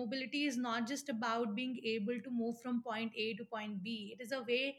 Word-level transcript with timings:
mobility 0.00 0.44
is 0.46 0.56
not 0.56 0.88
just 0.88 1.08
about 1.08 1.54
being 1.54 1.78
able 1.84 2.20
to 2.24 2.30
move 2.30 2.60
from 2.60 2.82
point 2.82 3.12
A 3.16 3.34
to 3.34 3.44
point 3.44 3.82
B. 3.82 4.14
It 4.18 4.22
is 4.22 4.32
a 4.32 4.42
way 4.42 4.76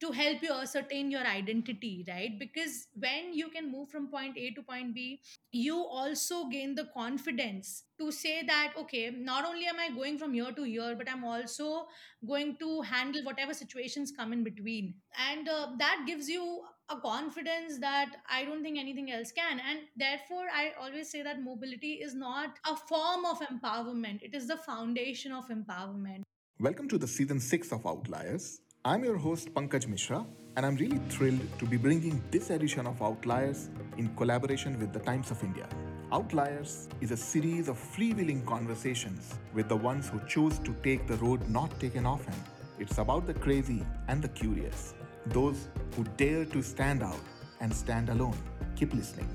to 0.00 0.10
help 0.12 0.42
you 0.42 0.52
ascertain 0.52 1.10
your 1.10 1.22
identity, 1.26 2.04
right? 2.08 2.38
Because 2.38 2.88
when 2.98 3.32
you 3.32 3.48
can 3.48 3.70
move 3.70 3.88
from 3.88 4.08
point 4.08 4.36
A 4.36 4.50
to 4.50 4.62
point 4.62 4.94
B, 4.94 5.20
you 5.52 5.76
also 5.76 6.46
gain 6.48 6.74
the 6.74 6.88
confidence 6.92 7.84
to 7.98 8.10
say 8.12 8.42
that, 8.44 8.74
okay, 8.76 9.10
not 9.10 9.46
only 9.46 9.66
am 9.66 9.78
I 9.78 9.90
going 9.94 10.18
from 10.18 10.34
year 10.34 10.52
to 10.52 10.64
year, 10.64 10.94
but 10.98 11.08
I'm 11.08 11.24
also 11.24 11.86
going 12.26 12.56
to 12.58 12.82
handle 12.82 13.22
whatever 13.24 13.54
situations 13.54 14.12
come 14.16 14.32
in 14.32 14.44
between. 14.44 14.94
And 15.30 15.48
uh, 15.48 15.68
that 15.78 16.04
gives 16.06 16.28
you 16.28 16.62
a 16.90 16.96
confidence 17.00 17.78
that 17.78 18.10
I 18.30 18.44
don't 18.44 18.62
think 18.62 18.78
anything 18.78 19.10
else 19.10 19.32
can. 19.32 19.58
And 19.58 19.80
therefore, 19.96 20.44
I 20.54 20.72
always 20.78 21.10
say 21.10 21.22
that 21.22 21.42
mobility 21.42 21.94
is 21.94 22.14
not 22.14 22.58
a 22.70 22.76
form 22.76 23.24
of 23.24 23.40
empowerment, 23.40 24.22
it 24.22 24.34
is 24.34 24.46
the 24.48 24.58
foundation 24.58 25.32
of 25.32 25.48
empowerment. 25.48 26.22
Welcome 26.60 26.88
to 26.88 26.98
the 26.98 27.08
season 27.08 27.40
6 27.40 27.72
of 27.72 27.86
Outliers. 27.86 28.60
I'm 28.84 29.02
your 29.02 29.16
host 29.16 29.54
Pankaj 29.54 29.88
Mishra, 29.88 30.26
and 30.56 30.66
I'm 30.66 30.76
really 30.76 31.00
thrilled 31.08 31.40
to 31.58 31.64
be 31.64 31.78
bringing 31.78 32.22
this 32.30 32.50
edition 32.50 32.86
of 32.86 33.00
Outliers 33.00 33.70
in 33.96 34.14
collaboration 34.14 34.78
with 34.78 34.92
the 34.92 35.00
Times 35.00 35.30
of 35.30 35.42
India. 35.42 35.66
Outliers 36.12 36.88
is 37.00 37.12
a 37.12 37.16
series 37.16 37.68
of 37.68 37.78
freewheeling 37.78 38.44
conversations 38.44 39.38
with 39.54 39.70
the 39.70 39.76
ones 39.76 40.10
who 40.10 40.20
choose 40.28 40.58
to 40.58 40.76
take 40.82 41.06
the 41.06 41.16
road 41.16 41.48
not 41.48 41.80
taken 41.80 42.04
often. 42.04 42.34
It's 42.78 42.98
about 42.98 43.26
the 43.26 43.34
crazy 43.34 43.86
and 44.08 44.20
the 44.20 44.28
curious, 44.28 44.92
those 45.26 45.68
who 45.96 46.04
dare 46.16 46.44
to 46.44 46.62
stand 46.62 47.02
out 47.02 47.20
and 47.60 47.72
stand 47.74 48.08
alone. 48.08 48.36
Keep 48.76 48.94
listening. 48.94 49.28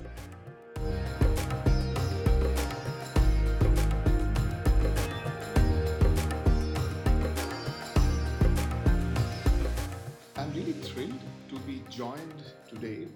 I'm 10.37 10.53
really 10.53 10.73
thrilled 10.73 11.19
to 11.49 11.59
be 11.67 11.83
joined 11.89 12.43
today 12.67 13.07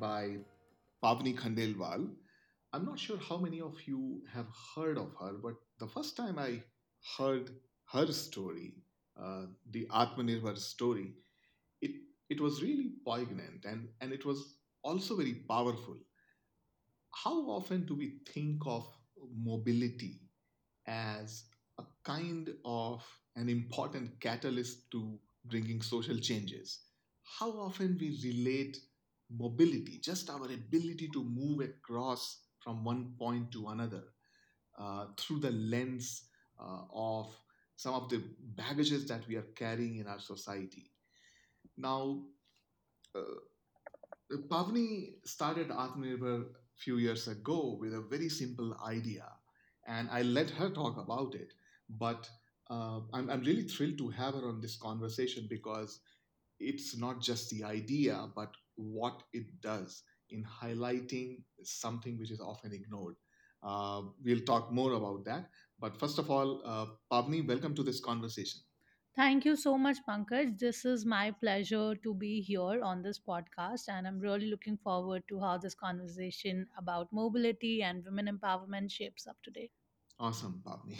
by 0.00 0.36
Pavni 1.02 1.36
Khandelwal. 1.36 2.10
I'm 2.72 2.84
not 2.86 2.98
sure 2.98 3.18
how 3.18 3.36
many 3.36 3.60
of 3.60 3.76
you 3.86 4.22
have 4.32 4.46
heard 4.74 4.96
of 4.96 5.12
her, 5.20 5.32
but 5.42 5.54
the 5.78 5.86
first 5.86 6.16
time 6.16 6.38
I 6.38 6.62
heard 7.18 7.50
her 7.92 8.06
story, 8.06 8.74
uh, 9.20 9.46
the 9.70 9.86
Atmanirbhar 9.92 10.56
story, 10.56 11.14
it, 12.32 12.40
was 12.40 12.62
really 12.62 12.92
poignant 13.04 13.64
and, 13.64 13.88
and 14.00 14.12
it 14.12 14.24
was 14.24 14.56
also 14.82 15.16
very 15.16 15.34
powerful. 15.48 15.96
How 17.24 17.42
often 17.50 17.86
do 17.86 17.94
we 17.94 18.18
think 18.26 18.62
of 18.66 18.86
mobility 19.34 20.20
as 20.86 21.44
a 21.78 21.84
kind 22.04 22.50
of 22.64 23.04
an 23.36 23.48
important 23.48 24.20
catalyst 24.20 24.90
to 24.92 25.18
bringing 25.44 25.82
social 25.82 26.18
changes? 26.18 26.80
How 27.38 27.50
often 27.52 27.98
we 28.00 28.18
relate 28.24 28.78
mobility, 29.30 30.00
just 30.02 30.30
our 30.30 30.46
ability 30.46 31.08
to 31.14 31.24
move 31.24 31.60
across 31.60 32.40
from 32.60 32.84
one 32.84 33.14
point 33.18 33.52
to 33.52 33.68
another, 33.68 34.04
uh, 34.78 35.08
through 35.18 35.40
the 35.40 35.52
lens 35.52 36.28
uh, 36.60 36.84
of 36.94 37.34
some 37.76 37.94
of 37.94 38.10
the 38.10 38.22
baggages 38.56 39.06
that 39.08 39.28
we 39.28 39.36
are 39.36 39.48
carrying 39.56 39.98
in 39.98 40.08
our 40.08 40.20
society. 40.20 40.91
Now, 41.82 42.22
uh, 43.14 43.20
Pavni 44.50 45.14
started 45.24 45.68
Atmanirbhar 45.68 46.42
a 46.42 46.46
few 46.76 46.96
years 46.98 47.28
ago 47.28 47.76
with 47.80 47.94
a 47.94 48.00
very 48.00 48.28
simple 48.28 48.74
idea, 48.84 49.26
and 49.86 50.08
I 50.10 50.22
let 50.22 50.50
her 50.50 50.70
talk 50.70 50.96
about 50.96 51.34
it. 51.34 51.52
But 51.88 52.28
uh, 52.70 53.00
I'm, 53.12 53.28
I'm 53.30 53.42
really 53.42 53.62
thrilled 53.64 53.98
to 53.98 54.08
have 54.10 54.34
her 54.34 54.48
on 54.48 54.60
this 54.60 54.76
conversation 54.76 55.46
because 55.48 56.00
it's 56.60 56.96
not 56.96 57.20
just 57.20 57.50
the 57.50 57.64
idea, 57.64 58.28
but 58.34 58.54
what 58.76 59.22
it 59.32 59.60
does 59.60 60.02
in 60.30 60.44
highlighting 60.44 61.42
something 61.62 62.18
which 62.18 62.30
is 62.30 62.40
often 62.40 62.72
ignored. 62.72 63.16
Uh, 63.62 64.02
we'll 64.24 64.40
talk 64.40 64.72
more 64.72 64.94
about 64.94 65.24
that. 65.26 65.50
But 65.80 65.98
first 65.98 66.18
of 66.18 66.30
all, 66.30 66.62
uh, 66.64 66.86
Pavni, 67.12 67.46
welcome 67.46 67.74
to 67.76 67.82
this 67.82 68.00
conversation. 68.00 68.60
Thank 69.16 69.44
you 69.46 69.56
so 69.56 69.76
much, 69.78 69.98
Pankaj. 70.06 70.58
This 70.58 70.84
is 70.84 71.04
my 71.06 71.30
pleasure 71.30 71.94
to 71.96 72.14
be 72.14 72.40
here 72.42 72.82
on 72.82 73.02
this 73.02 73.18
podcast, 73.18 73.88
and 73.88 74.06
I'm 74.06 74.18
really 74.18 74.46
looking 74.50 74.76
forward 74.76 75.22
to 75.28 75.40
how 75.40 75.56
this 75.58 75.74
conversation 75.74 76.66
about 76.78 77.12
mobility 77.12 77.82
and 77.82 78.04
women 78.04 78.28
empowerment 78.38 78.90
shapes 78.90 79.26
up 79.26 79.36
today. 79.42 79.70
Awesome, 80.18 80.62
Pavni. 80.66 80.96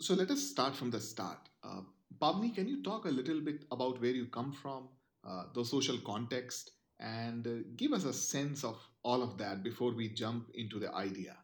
So 0.00 0.14
let 0.14 0.30
us 0.30 0.42
start 0.42 0.76
from 0.76 0.90
the 0.90 1.00
start. 1.00 1.48
Uh, 1.62 1.82
Pavni, 2.20 2.54
can 2.54 2.68
you 2.68 2.82
talk 2.82 3.04
a 3.06 3.10
little 3.20 3.40
bit 3.40 3.64
about 3.70 4.00
where 4.00 4.10
you 4.20 4.26
come 4.26 4.52
from, 4.52 4.88
uh, 5.24 5.44
the 5.54 5.64
social 5.64 5.98
context, 5.98 6.70
and 7.00 7.46
uh, 7.46 7.54
give 7.76 7.92
us 7.92 8.04
a 8.04 8.12
sense 8.12 8.64
of 8.64 8.76
all 9.02 9.22
of 9.22 9.38
that 9.38 9.62
before 9.62 9.92
we 9.94 10.08
jump 10.08 10.50
into 10.54 10.78
the 10.78 10.92
idea? 10.94 11.36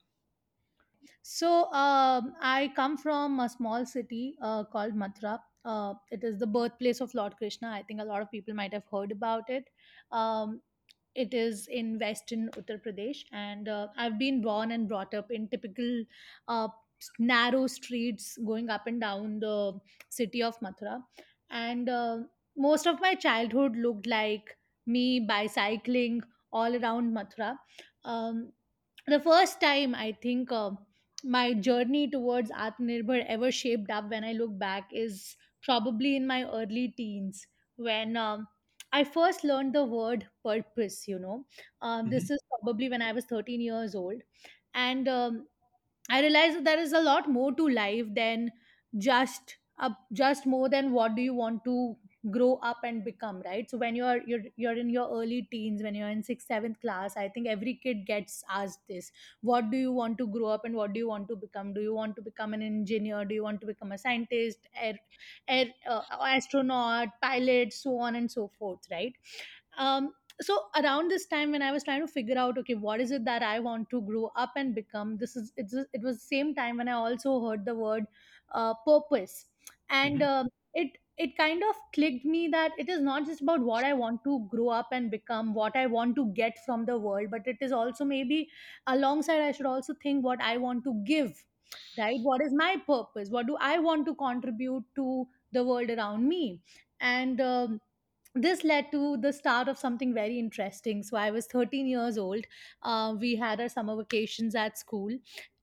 So, 1.22 1.72
um, 1.72 2.34
I 2.42 2.72
come 2.76 2.98
from 2.98 3.40
a 3.40 3.48
small 3.48 3.86
city 3.86 4.36
uh, 4.42 4.64
called 4.64 4.94
Mathura. 4.94 5.40
Uh, 5.64 5.94
it 6.10 6.24
is 6.24 6.38
the 6.38 6.46
birthplace 6.46 7.00
of 7.00 7.14
Lord 7.14 7.36
Krishna. 7.36 7.68
I 7.68 7.82
think 7.82 8.00
a 8.00 8.04
lot 8.04 8.22
of 8.22 8.30
people 8.30 8.54
might 8.54 8.72
have 8.72 8.84
heard 8.90 9.12
about 9.12 9.48
it. 9.48 9.68
Um, 10.10 10.60
it 11.14 11.34
is 11.34 11.66
in 11.68 11.98
western 11.98 12.50
Uttar 12.50 12.80
Pradesh, 12.82 13.24
and 13.32 13.68
uh, 13.68 13.88
I've 13.96 14.18
been 14.18 14.40
born 14.42 14.70
and 14.70 14.88
brought 14.88 15.12
up 15.12 15.30
in 15.30 15.48
typical 15.48 16.04
uh, 16.48 16.68
narrow 17.18 17.66
streets 17.66 18.38
going 18.46 18.70
up 18.70 18.86
and 18.86 19.00
down 19.00 19.40
the 19.40 19.78
city 20.08 20.42
of 20.42 20.58
Mathura. 20.60 21.02
And 21.50 21.88
uh, 21.88 22.18
most 22.56 22.86
of 22.86 23.00
my 23.00 23.14
childhood 23.14 23.76
looked 23.76 24.06
like 24.06 24.56
me 24.86 25.20
bicycling 25.20 26.22
all 26.52 26.76
around 26.76 27.14
Mathura. 27.14 27.56
Um, 28.04 28.52
the 29.06 29.20
first 29.20 29.60
time 29.60 29.94
I 29.94 30.12
think 30.22 30.52
uh, 30.52 30.70
my 31.24 31.52
journey 31.54 32.08
towards 32.08 32.50
Atmanirbhar 32.50 33.24
ever 33.26 33.50
shaped 33.50 33.90
up 33.90 34.10
when 34.10 34.24
I 34.24 34.32
look 34.32 34.58
back 34.58 34.90
is 34.92 35.36
probably 35.62 36.16
in 36.16 36.26
my 36.26 36.44
early 36.44 36.88
teens 36.88 37.46
when 37.76 38.16
um, 38.16 38.48
I 38.92 39.04
first 39.04 39.44
learned 39.44 39.74
the 39.74 39.84
word 39.84 40.28
purpose. 40.44 41.06
You 41.08 41.18
know, 41.18 41.46
um, 41.80 42.08
this 42.10 42.28
Mhm. 42.28 42.30
is 42.30 42.40
probably 42.60 42.88
when 42.88 43.02
I 43.02 43.12
was 43.12 43.24
13 43.26 43.60
years 43.60 43.94
old, 43.94 44.22
and 44.74 45.08
um, 45.08 45.48
I 46.10 46.20
realized 46.20 46.58
that 46.58 46.64
there 46.64 46.78
is 46.78 46.92
a 46.92 47.00
lot 47.00 47.28
more 47.28 47.52
to 47.54 47.68
life 47.68 48.06
than 48.14 48.52
just 48.98 49.56
uh, 49.78 49.90
just 50.12 50.46
more 50.46 50.68
than 50.68 50.92
what 50.92 51.14
do 51.14 51.22
you 51.22 51.34
want 51.34 51.64
to 51.64 51.96
grow 52.30 52.56
up 52.56 52.78
and 52.84 53.02
become 53.04 53.40
right? 53.44 53.70
So 53.70 53.78
when 53.78 53.94
you're 53.96 54.20
you're 54.26 54.42
you're 54.56 54.76
in 54.76 54.90
your 54.90 55.08
early 55.10 55.42
teens 55.50 55.82
when 55.82 55.94
you're 55.94 56.08
in 56.10 56.22
sixth 56.22 56.48
seventh 56.48 56.78
class 56.80 57.16
i 57.16 57.28
think 57.28 57.46
every 57.46 57.74
kid 57.82 58.04
gets 58.04 58.44
asked 58.50 58.86
this 58.88 59.10
what 59.40 59.70
do 59.70 59.78
you 59.78 59.92
want 59.92 60.18
to 60.18 60.26
grow 60.26 60.48
up 60.48 60.64
and 60.66 60.74
what 60.74 60.92
do 60.92 60.98
you 61.00 61.08
want 61.08 61.28
to 61.28 61.36
become? 61.36 61.72
Do 61.72 61.80
you 61.80 61.94
want 61.94 62.16
to 62.16 62.22
become 62.22 62.52
an 62.54 62.62
engineer? 62.62 63.24
Do 63.24 63.34
you 63.34 63.42
want 63.42 63.60
to 63.62 63.66
become 63.66 63.92
a 63.92 63.98
scientist 63.98 64.68
air, 64.74 64.98
air 65.48 65.66
uh, 65.86 66.02
astronaut 66.20 67.08
pilot 67.22 67.72
so 67.72 67.98
on 67.98 68.16
and 68.16 68.30
so 68.30 68.48
forth 68.48 68.80
right? 68.90 69.14
Um, 69.76 70.14
so 70.40 70.68
around 70.76 71.10
this 71.10 71.26
time 71.26 71.50
when 71.52 71.60
i 71.62 71.70
was 71.70 71.84
trying 71.84 72.00
to 72.00 72.06
figure 72.10 72.38
out 72.38 72.56
okay 72.58 72.74
what 72.74 72.98
is 73.00 73.10
it 73.10 73.24
that 73.26 73.42
i 73.42 73.60
want 73.60 73.90
to 73.90 74.00
grow 74.02 74.30
up 74.36 74.52
and 74.56 74.74
become? 74.74 75.16
This 75.18 75.36
is 75.36 75.52
it's, 75.56 75.74
it 75.74 76.02
was 76.02 76.16
the 76.16 76.26
same 76.36 76.54
time 76.54 76.78
when 76.78 76.88
i 76.88 76.92
also 76.92 77.46
heard 77.46 77.64
the 77.64 77.74
word 77.74 78.06
uh, 78.52 78.74
purpose. 78.86 79.46
And 79.90 80.22
Mhm. 80.22 80.22
um, 80.22 80.48
it 80.74 80.98
it 81.24 81.36
kind 81.36 81.62
of 81.68 81.76
clicked 81.94 82.24
me 82.24 82.48
that 82.48 82.72
it 82.78 82.88
is 82.88 83.00
not 83.08 83.26
just 83.26 83.42
about 83.46 83.60
what 83.70 83.84
i 83.84 83.92
want 84.00 84.22
to 84.24 84.34
grow 84.54 84.68
up 84.78 84.88
and 84.98 85.10
become 85.10 85.52
what 85.54 85.76
i 85.76 85.86
want 85.94 86.16
to 86.16 86.24
get 86.40 86.58
from 86.64 86.84
the 86.86 86.98
world 87.06 87.30
but 87.30 87.46
it 87.46 87.58
is 87.68 87.72
also 87.80 88.04
maybe 88.04 88.40
alongside 88.86 89.40
i 89.48 89.52
should 89.52 89.66
also 89.74 89.94
think 90.02 90.24
what 90.24 90.40
i 90.40 90.56
want 90.56 90.84
to 90.84 90.94
give 91.12 91.44
right 91.98 92.20
what 92.28 92.40
is 92.42 92.52
my 92.52 92.76
purpose 92.86 93.30
what 93.30 93.46
do 93.46 93.56
i 93.70 93.78
want 93.78 94.06
to 94.06 94.14
contribute 94.14 94.84
to 94.94 95.26
the 95.52 95.64
world 95.64 95.90
around 95.90 96.28
me 96.28 96.62
and 97.00 97.40
um, 97.40 97.80
this 98.34 98.62
led 98.64 98.90
to 98.92 99.16
the 99.18 99.32
start 99.32 99.66
of 99.68 99.76
something 99.78 100.14
very 100.14 100.38
interesting. 100.38 101.02
So 101.02 101.16
I 101.16 101.30
was 101.32 101.46
13 101.48 101.88
years 101.88 102.16
old. 102.16 102.44
Uh, 102.82 103.16
we 103.18 103.34
had 103.36 103.60
our 103.60 103.68
summer 103.68 103.96
vacations 103.96 104.54
at 104.54 104.78
school, 104.78 105.10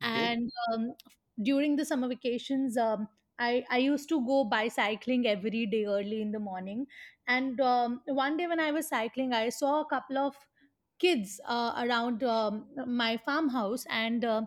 Okay. 0.02 0.28
and 0.28 0.52
um, 0.74 0.94
during 1.42 1.78
the 1.78 1.86
summer 1.86 2.10
vacations, 2.10 2.78
um, 2.78 3.08
I 3.40 3.66
I 3.70 3.78
used 3.80 4.10
to 4.10 4.26
go 4.26 4.44
bicycling 4.46 5.28
every 5.28 5.66
day 5.66 5.86
early 5.86 6.22
in 6.22 6.32
the 6.32 6.40
morning. 6.40 6.88
And 7.28 7.60
um, 7.62 8.02
one 8.06 8.38
day 8.38 8.48
when 8.48 8.60
I 8.60 8.72
was 8.72 8.88
cycling, 8.88 9.34
I 9.34 9.50
saw 9.50 9.82
a 9.82 9.86
couple 9.86 10.18
of 10.18 10.36
kids 11.00 11.40
uh, 11.46 11.74
around 11.86 12.24
um, 12.24 12.68
my 12.88 13.18
farmhouse. 13.18 13.86
And 13.90 14.26
uh, 14.26 14.42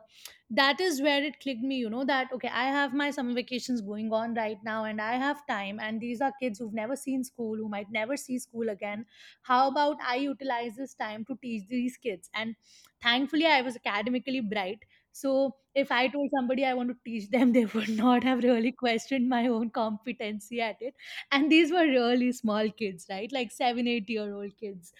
that 0.51 0.81
is 0.81 1.01
where 1.01 1.23
it 1.23 1.39
clicked 1.41 1.63
me 1.63 1.77
you 1.77 1.89
know 1.89 2.05
that 2.05 2.33
okay 2.33 2.49
i 2.49 2.65
have 2.65 2.93
my 2.93 3.09
summer 3.13 3.33
vacations 3.35 3.81
going 3.81 4.13
on 4.13 4.35
right 4.35 4.59
now 4.65 4.85
and 4.85 5.01
i 5.01 5.13
have 5.15 5.47
time. 5.47 5.79
And 5.81 6.01
these 6.01 6.21
are 6.21 6.33
kids 6.41 6.59
who've 6.59 6.73
never 6.75 6.97
seen 6.97 7.23
school 7.25 7.57
who 7.57 7.69
might 7.69 7.91
never 7.91 8.17
see 8.17 8.39
school 8.39 8.69
again. 8.69 9.07
How 9.43 9.69
about 9.69 9.99
i 10.03 10.17
utilize 10.17 10.75
this 10.77 10.95
time 10.95 11.25
to 11.27 11.37
teach 11.41 11.69
these 11.69 11.97
kids? 11.97 12.29
And 12.35 12.57
thankfully 13.01 13.47
i 13.47 13.63
was 13.63 13.77
academically 13.77 14.41
bright 14.41 14.85
So 15.12 15.57
if 15.75 15.93
I 15.93 16.09
told 16.09 16.31
somebody 16.35 16.65
I 16.65 16.75
want 16.75 16.91
to 16.91 16.97
teach 17.05 17.31
them, 17.31 17.53
they 17.57 17.65
would 17.65 17.89
not 17.89 18.25
have 18.25 18.43
really 18.43 18.73
questioned 18.73 19.29
my 19.29 19.47
own 19.47 19.71
competency 19.71 20.61
at 20.61 20.77
it. 20.81 20.95
And 21.31 21.51
these 21.51 21.71
were 21.71 21.85
really 21.85 22.33
small 22.33 22.71
kids, 22.71 23.07
right? 23.11 23.31
Like 23.33 23.51
seven, 23.51 23.87
eight 23.87 24.09
year 24.09 24.35
old 24.35 24.57
kids. 24.59 24.93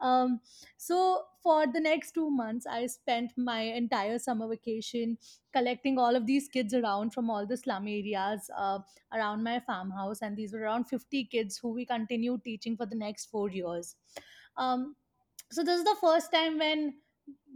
Um, 0.00 0.40
so 0.76 1.24
for 1.42 1.66
the 1.66 1.80
next 1.80 2.12
two 2.12 2.30
months, 2.30 2.66
I 2.66 2.86
spent 2.86 3.32
my 3.36 3.60
entire 3.62 4.18
summer 4.18 4.48
vacation 4.48 5.18
collecting 5.52 5.98
all 5.98 6.14
of 6.14 6.26
these 6.26 6.48
kids 6.48 6.74
around 6.74 7.12
from 7.14 7.30
all 7.30 7.46
the 7.46 7.56
slum 7.56 7.88
areas 7.88 8.50
uh, 8.56 8.80
around 9.12 9.42
my 9.42 9.60
farmhouse. 9.60 10.20
And 10.22 10.36
these 10.36 10.52
were 10.52 10.60
around 10.60 10.84
50 10.84 11.24
kids 11.24 11.58
who 11.58 11.72
we 11.72 11.86
continued 11.86 12.44
teaching 12.44 12.76
for 12.76 12.86
the 12.86 12.96
next 12.96 13.26
four 13.26 13.50
years. 13.50 13.96
Um, 14.56 14.96
so 15.50 15.62
this 15.62 15.78
is 15.78 15.84
the 15.84 15.96
first 16.00 16.32
time 16.32 16.58
when 16.58 16.94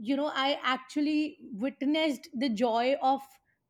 you 0.00 0.16
know 0.16 0.30
i 0.34 0.58
actually 0.62 1.38
witnessed 1.52 2.28
the 2.34 2.48
joy 2.48 2.96
of 3.02 3.20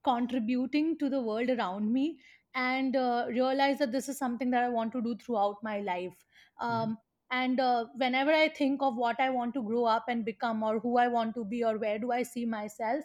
contributing 0.04 0.96
to 0.98 1.08
the 1.08 1.20
world 1.20 1.50
around 1.50 1.92
me 1.92 2.18
and 2.54 2.96
uh, 2.96 3.24
realized 3.28 3.78
that 3.78 3.92
this 3.92 4.08
is 4.08 4.18
something 4.18 4.50
that 4.50 4.64
i 4.64 4.68
want 4.68 4.92
to 4.92 5.02
do 5.02 5.14
throughout 5.16 5.56
my 5.62 5.80
life 5.80 6.24
Mhm. 6.68 6.86
um, 6.86 6.98
and 7.30 7.60
uh, 7.60 7.86
whenever 7.96 8.32
i 8.32 8.48
think 8.48 8.82
of 8.82 8.96
what 8.96 9.18
i 9.20 9.28
want 9.30 9.54
to 9.54 9.62
grow 9.62 9.84
up 9.84 10.04
and 10.08 10.24
become 10.24 10.62
or 10.62 10.78
who 10.80 10.96
i 10.98 11.06
want 11.08 11.34
to 11.34 11.44
be 11.44 11.62
or 11.64 11.78
where 11.78 11.98
do 11.98 12.12
i 12.12 12.22
see 12.22 12.44
myself 12.44 13.04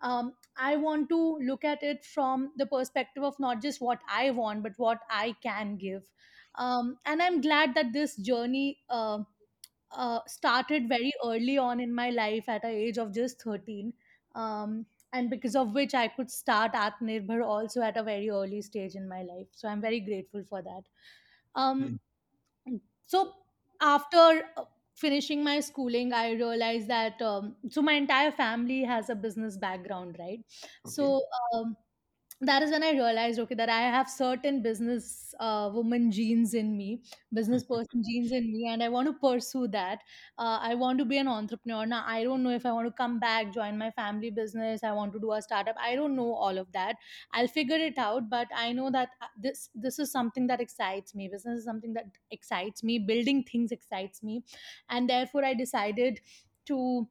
um, 0.00 0.32
i 0.56 0.76
want 0.76 1.08
to 1.08 1.20
look 1.50 1.64
at 1.64 1.82
it 1.82 2.04
from 2.04 2.52
the 2.56 2.66
perspective 2.66 3.22
of 3.22 3.38
not 3.38 3.60
just 3.62 3.80
what 3.80 4.00
i 4.08 4.30
want 4.30 4.62
but 4.62 4.72
what 4.78 5.00
i 5.10 5.34
can 5.42 5.76
give 5.76 6.10
um, 6.56 6.98
and 7.04 7.22
i'm 7.22 7.40
glad 7.40 7.74
that 7.74 7.92
this 7.92 8.16
journey 8.16 8.78
uh, 8.90 9.18
uh, 9.90 10.20
started 10.26 10.88
very 10.88 11.12
early 11.24 11.58
on 11.58 11.80
in 11.80 11.94
my 11.94 12.10
life 12.10 12.48
at 12.48 12.64
a 12.64 12.68
age 12.68 12.98
of 12.98 13.12
just 13.14 13.42
13 13.42 13.92
um, 14.34 14.86
and 15.12 15.30
because 15.30 15.56
of 15.56 15.72
which 15.74 15.94
i 15.94 16.06
could 16.08 16.30
start 16.30 16.74
at 16.74 16.94
atmanirbhar 16.98 17.44
also 17.44 17.80
at 17.82 17.96
a 17.96 18.02
very 18.02 18.28
early 18.30 18.60
stage 18.62 18.94
in 18.94 19.08
my 19.08 19.22
life 19.22 19.48
so 19.52 19.68
i'm 19.68 19.80
very 19.80 20.00
grateful 20.00 20.44
for 20.44 20.62
that 20.62 20.82
um, 21.54 21.80
Hmm. 21.80 21.96
so 23.06 23.34
after 23.80 24.50
uh, 24.56 24.64
finishing 24.94 25.42
my 25.44 25.60
schooling 25.60 26.12
i 26.12 26.30
realized 26.32 26.88
that 26.88 27.20
um, 27.22 27.56
so 27.70 27.82
my 27.82 27.92
entire 27.94 28.32
family 28.32 28.82
has 28.82 29.10
a 29.10 29.14
business 29.14 29.56
background 29.56 30.16
right 30.18 30.44
Okay. 30.84 31.08
so 31.08 31.20
um, 31.54 31.76
that 32.40 32.62
is 32.62 32.70
when 32.70 32.84
I 32.84 32.92
realized, 32.92 33.40
okay, 33.40 33.56
that 33.56 33.68
I 33.68 33.80
have 33.80 34.08
certain 34.08 34.62
business 34.62 35.34
uh, 35.40 35.70
woman 35.72 36.12
genes 36.12 36.54
in 36.54 36.76
me, 36.76 37.02
business 37.32 37.64
person 37.64 38.02
genes 38.08 38.30
in 38.30 38.52
me, 38.52 38.68
and 38.68 38.80
I 38.80 38.88
want 38.88 39.08
to 39.08 39.12
pursue 39.14 39.66
that. 39.68 40.02
Uh, 40.38 40.58
I 40.62 40.76
want 40.76 40.98
to 41.00 41.04
be 41.04 41.18
an 41.18 41.26
entrepreneur. 41.26 41.84
Now, 41.84 42.04
I 42.06 42.22
don't 42.22 42.44
know 42.44 42.50
if 42.50 42.64
I 42.64 42.70
want 42.72 42.86
to 42.86 42.92
come 42.92 43.18
back, 43.18 43.52
join 43.52 43.76
my 43.76 43.90
family 43.90 44.30
business. 44.30 44.84
I 44.84 44.92
want 44.92 45.12
to 45.14 45.18
do 45.18 45.32
a 45.32 45.42
startup. 45.42 45.74
I 45.80 45.96
don't 45.96 46.14
know 46.14 46.32
all 46.32 46.58
of 46.58 46.70
that. 46.72 46.94
I'll 47.32 47.48
figure 47.48 47.76
it 47.76 47.98
out, 47.98 48.30
but 48.30 48.46
I 48.54 48.72
know 48.72 48.90
that 48.90 49.10
uh, 49.20 49.26
this 49.36 49.70
this 49.74 49.98
is 49.98 50.12
something 50.12 50.46
that 50.46 50.60
excites 50.60 51.14
me. 51.16 51.28
Business 51.28 51.58
is 51.60 51.64
something 51.64 51.92
that 51.94 52.06
excites 52.30 52.84
me. 52.84 53.00
Building 53.00 53.42
things 53.42 53.72
excites 53.72 54.22
me, 54.22 54.44
and 54.88 55.10
therefore 55.10 55.44
I 55.44 55.54
decided 55.54 56.20
to 56.66 57.08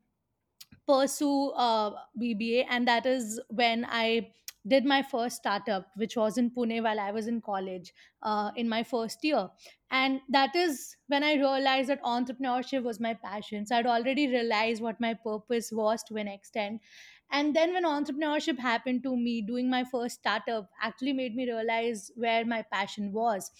pursue 0.87 1.49
uh, 1.51 1.91
BBA, 2.15 2.65
and 2.69 2.87
that 2.87 3.05
is 3.05 3.39
when 3.49 3.85
I 3.89 4.31
did 4.67 4.85
my 4.85 5.01
first 5.01 5.37
startup, 5.37 5.91
which 5.95 6.15
was 6.17 6.37
in 6.37 6.51
Pune 6.51 6.83
while 6.83 6.99
I 6.99 7.11
was 7.11 7.27
in 7.27 7.41
college 7.41 7.93
uh, 8.21 8.51
in 8.55 8.67
my 8.67 8.83
first 8.83 9.23
year. 9.23 9.49
And 9.89 10.21
that 10.29 10.55
is 10.55 10.95
when 11.07 11.23
I 11.23 11.35
realized 11.35 11.89
that 11.89 12.03
entrepreneurship 12.03 12.83
was 12.83 12.99
my 12.99 13.13
passion. 13.13 13.65
So 13.65 13.77
I'd 13.77 13.85
already 13.87 14.27
realized 14.27 14.81
what 14.81 14.99
my 14.99 15.13
purpose 15.13 15.71
was 15.71 16.03
to 16.05 16.15
an 16.15 16.27
extent. 16.27 16.81
And 17.29 17.55
then 17.55 17.73
when 17.73 17.83
entrepreneurship 17.83 18.57
happened 18.57 19.03
to 19.03 19.15
me, 19.15 19.41
doing 19.41 19.69
my 19.69 19.83
first 19.83 20.19
startup 20.19 20.69
actually 20.81 21.13
made 21.13 21.35
me 21.35 21.45
realize 21.49 22.11
where 22.15 22.45
my 22.45 22.61
passion 22.61 23.11
was. 23.11 23.51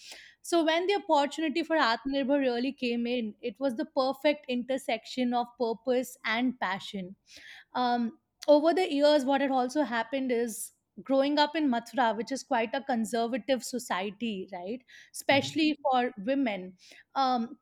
So 0.42 0.64
when 0.64 0.86
the 0.86 0.94
opportunity 1.06 1.62
for 1.62 1.76
Atmanirbhar 1.76 2.40
really 2.40 2.72
came 2.72 3.06
in, 3.06 3.34
it 3.42 3.56
was 3.58 3.76
the 3.76 3.84
perfect 3.84 4.46
intersection 4.48 5.34
of 5.34 5.46
purpose 5.58 6.16
and 6.24 6.58
passion 6.58 7.16
um, 7.74 8.18
over 8.46 8.72
the 8.72 8.92
years, 8.92 9.24
what 9.24 9.40
had 9.40 9.50
also 9.50 9.82
happened 9.82 10.32
is 10.32 10.72
growing 11.02 11.38
up 11.38 11.54
in 11.56 11.68
Mathura, 11.68 12.16
which 12.16 12.32
is 12.32 12.42
quite 12.42 12.74
a 12.74 12.82
conservative 12.82 13.64
society, 13.64 14.48
right? 14.52 14.82
Mhm. 15.30 15.52
Especially 15.52 15.78
for 15.82 16.12
women. 16.18 16.76
Um, 17.14 17.58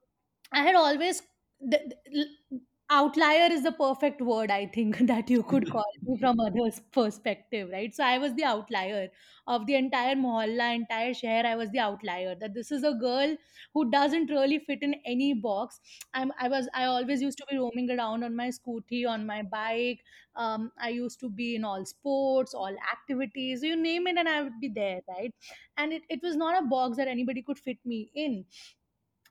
I 0.53 0.63
had 0.63 0.75
always 0.77 1.23
the, 1.61 1.95
the- 2.07 2.61
outlier 2.89 3.49
is 3.51 3.63
the 3.65 3.73
perfect 3.73 4.21
word 4.21 4.51
I 4.51 4.67
think 4.67 4.99
that 5.09 5.29
you 5.29 5.43
could 5.43 5.71
call 5.71 5.85
me 6.03 6.19
from 6.19 6.39
others' 6.41 6.81
perspective, 6.93 7.69
right? 7.73 7.95
So 7.95 8.05
I 8.05 8.19
was 8.19 8.35
the 8.35 8.45
outlier 8.45 9.09
of 9.47 9.67
the 9.67 9.75
entire 9.75 10.15
mohalla, 10.15 10.75
entire 10.75 11.15
share. 11.15 11.45
I 11.47 11.57
was 11.57 11.71
the 11.71 11.79
outlier. 11.81 12.35
That 12.35 12.55
this 12.55 12.71
is 12.71 12.85
a 12.85 12.95
girl 12.95 13.37
who 13.75 13.91
doesn't 13.91 14.31
really 14.31 14.59
fit 14.59 14.83
in 14.83 14.95
any 15.05 15.35
box. 15.35 15.81
I'm 16.15 16.33
I 16.39 16.49
was 16.49 16.69
I 16.75 16.85
always 16.85 17.23
used 17.23 17.39
to 17.39 17.47
be 17.51 17.59
roaming 17.59 17.91
around 17.91 18.25
on 18.25 18.37
my 18.37 18.49
scooty, 18.49 19.09
on 19.09 19.27
my 19.27 19.43
bike. 19.43 20.05
Um, 20.35 20.71
I 20.79 20.91
used 20.91 21.19
to 21.21 21.31
be 21.31 21.57
in 21.57 21.65
all 21.65 21.85
sports, 21.87 22.55
all 22.55 22.77
activities, 22.93 23.63
you 23.63 23.75
name 23.77 24.07
it, 24.07 24.17
and 24.19 24.29
I 24.29 24.43
would 24.43 24.61
be 24.61 24.69
there, 24.69 25.01
right? 25.09 25.35
And 25.77 25.93
it, 25.93 26.03
it 26.11 26.21
was 26.23 26.37
not 26.37 26.63
a 26.63 26.67
box 26.67 26.97
that 26.99 27.09
anybody 27.09 27.43
could 27.43 27.59
fit 27.59 27.79
me 27.85 28.11
in 28.15 28.45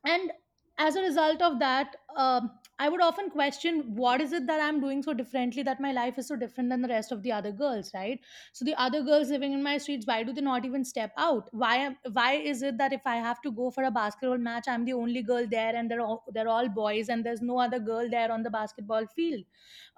and 0.03 0.31
as 0.77 0.95
a 0.95 1.01
result 1.01 1.41
of 1.41 1.59
that 1.59 1.95
um, 2.15 2.49
i 2.79 2.87
would 2.89 3.01
often 3.01 3.29
question 3.29 3.95
what 3.95 4.19
is 4.21 4.33
it 4.33 4.45
that 4.47 4.59
i'm 4.59 4.79
doing 4.81 5.01
so 5.03 5.13
differently 5.13 5.63
that 5.63 5.79
my 5.79 5.91
life 5.97 6.17
is 6.17 6.27
so 6.27 6.35
different 6.35 6.69
than 6.69 6.81
the 6.81 6.87
rest 6.87 7.11
of 7.11 7.23
the 7.23 7.31
other 7.31 7.51
girls 7.51 7.91
right? 7.93 8.19
So 8.53 8.65
the 8.65 8.75
other 8.75 9.01
girls 9.01 9.29
living 9.29 9.53
in 9.53 9.63
my 9.63 9.77
streets 9.77 10.05
why 10.05 10.23
do 10.23 10.33
they 10.33 10.41
not 10.41 10.65
even 10.65 10.83
step 10.83 11.13
out? 11.17 11.49
Why 11.53 11.95
why 12.11 12.33
is 12.33 12.61
it 12.61 12.77
that 12.77 12.91
if 12.93 13.01
i 13.05 13.15
have 13.15 13.41
to 13.43 13.51
go 13.51 13.71
for 13.71 13.83
a 13.83 13.91
basketball 13.91 14.37
match 14.37 14.67
i'm 14.67 14.83
the 14.85 14.93
only 14.93 15.23
girl 15.23 15.47
there 15.47 15.75
and 15.75 15.89
they're 15.89 16.01
all 16.01 16.23
they're 16.33 16.49
all 16.49 16.67
boys 16.67 17.07
and 17.09 17.25
there's 17.25 17.41
no 17.41 17.57
other 17.59 17.79
girl 17.79 18.09
there 18.09 18.31
on 18.31 18.43
the 18.43 18.49
basketball 18.49 19.07
field 19.07 19.43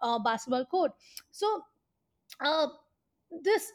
uh, 0.01 0.19
basketball 0.19 0.65
court? 0.65 0.91
So 1.31 1.65
uh, 2.39 2.67
this 3.31 3.71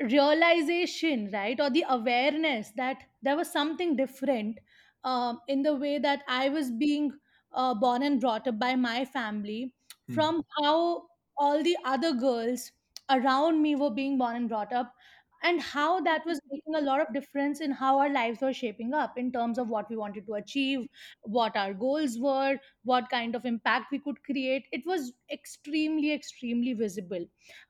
realization 0.00 1.30
right 1.32 1.60
or 1.60 1.70
the 1.70 1.84
awareness 1.88 2.70
that 2.76 3.04
there 3.22 3.36
was 3.36 3.50
something 3.50 3.96
different 3.96 4.58
um, 5.04 5.40
in 5.48 5.62
the 5.62 5.74
way 5.74 5.98
that 5.98 6.22
i 6.28 6.48
was 6.48 6.70
being 6.70 7.12
uh, 7.52 7.74
born 7.74 8.02
and 8.02 8.20
brought 8.20 8.46
up 8.46 8.58
by 8.58 8.74
my 8.76 9.04
family 9.04 9.74
Hmm. 10.08 10.18
from 10.18 10.42
how 10.58 11.06
all 11.36 11.62
the 11.62 11.76
other 11.84 12.12
girls 12.12 12.72
around 13.10 13.62
me 13.62 13.74
were 13.76 13.90
being 13.90 14.18
born 14.18 14.36
and 14.36 14.48
brought 14.48 14.72
up 14.72 14.94
and 15.42 15.60
how 15.62 16.00
that 16.00 16.24
was 16.26 16.40
making 16.50 16.74
a 16.74 16.80
lot 16.80 17.00
of 17.00 17.12
difference 17.14 17.60
in 17.60 17.70
how 17.70 17.98
our 17.98 18.08
lives 18.10 18.40
were 18.40 18.52
shaping 18.52 18.92
up 18.92 19.16
in 19.16 19.30
terms 19.30 19.56
of 19.56 19.68
what 19.68 19.88
we 19.88 19.96
wanted 19.96 20.26
to 20.26 20.34
achieve 20.34 20.88
what 21.22 21.56
our 21.56 21.72
goals 21.72 22.18
were 22.18 22.58
what 22.82 23.08
kind 23.08 23.34
of 23.36 23.44
impact 23.44 23.92
we 23.92 23.98
could 24.00 24.22
create 24.24 24.66
it 24.72 24.84
was 24.84 25.12
extremely 25.30 26.12
extremely 26.12 26.72
visible 26.72 27.24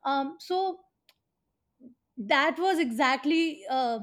um, 0.04 0.36
so 0.40 0.80
that 2.16 2.58
was 2.58 2.78
exactly 2.78 3.64
uh, 3.68 4.00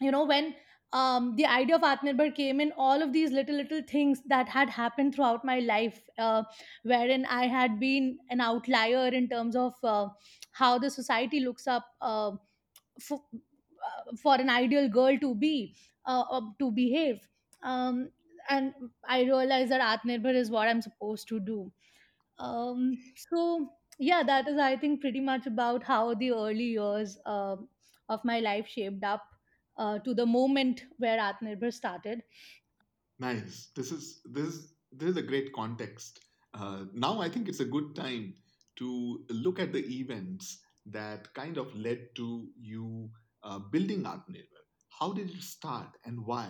you 0.00 0.10
know 0.10 0.24
when 0.26 0.54
um, 0.92 1.36
the 1.36 1.46
idea 1.46 1.76
of 1.76 1.82
atmanirbhar 1.82 2.34
came 2.34 2.60
in 2.60 2.72
all 2.76 3.02
of 3.02 3.12
these 3.12 3.30
little 3.32 3.56
little 3.56 3.82
things 3.82 4.22
that 4.26 4.48
had 4.48 4.70
happened 4.70 5.14
throughout 5.14 5.44
my 5.44 5.58
life 5.60 6.00
uh, 6.18 6.42
wherein 6.82 7.24
i 7.26 7.46
had 7.46 7.78
been 7.80 8.18
an 8.30 8.40
outlier 8.40 9.06
in 9.20 9.28
terms 9.28 9.56
of 9.56 9.74
uh, 9.84 10.08
how 10.52 10.78
the 10.78 10.90
society 10.90 11.40
looks 11.40 11.66
up 11.66 11.86
uh, 12.00 12.32
for, 13.00 13.20
uh, 13.86 14.16
for 14.22 14.34
an 14.36 14.50
ideal 14.50 14.88
girl 14.88 15.18
to 15.18 15.34
be 15.34 15.76
uh, 16.06 16.24
uh, 16.30 16.40
to 16.58 16.70
behave. 16.72 17.28
Um, 17.62 18.10
and 18.50 18.74
i 19.04 19.22
realized 19.22 19.70
that 19.70 19.80
atmanirbhar 19.88 20.34
is 20.34 20.50
what 20.50 20.68
i'm 20.68 20.82
supposed 20.82 21.28
to 21.28 21.38
do. 21.40 21.72
Um, 22.38 22.98
so 23.16 23.72
yeah, 23.98 24.22
that 24.24 24.48
is 24.48 24.58
I 24.58 24.76
think 24.76 25.00
pretty 25.00 25.20
much 25.20 25.46
about 25.46 25.84
how 25.84 26.14
the 26.14 26.32
early 26.32 26.70
years 26.78 27.18
um 27.26 27.68
of 28.08 28.24
my 28.24 28.40
life 28.40 28.68
shaped 28.68 29.04
up 29.04 29.26
uh, 29.76 29.98
to 30.00 30.14
the 30.14 30.26
moment 30.26 30.84
where 30.98 31.18
Atmanirbhar 31.18 31.72
started. 31.72 32.22
Nice. 33.18 33.68
This 33.74 33.92
is 33.92 34.20
this 34.24 34.46
is 34.46 34.74
this 34.92 35.10
is 35.10 35.16
a 35.16 35.22
great 35.22 35.52
context. 35.52 36.20
Uh, 36.54 36.84
now 36.92 37.20
I 37.20 37.28
think 37.28 37.48
it's 37.48 37.60
a 37.60 37.64
good 37.64 37.94
time 37.94 38.34
to 38.76 39.24
look 39.30 39.58
at 39.58 39.72
the 39.72 39.84
events 40.00 40.58
that 40.86 41.32
kind 41.34 41.56
of 41.56 41.74
led 41.76 42.14
to 42.16 42.48
you 42.58 43.10
uh, 43.42 43.58
building 43.58 44.02
Atmanirbhar. 44.02 44.66
How 44.88 45.12
did 45.12 45.30
it 45.30 45.42
start 45.42 45.96
and 46.04 46.24
why? 46.26 46.48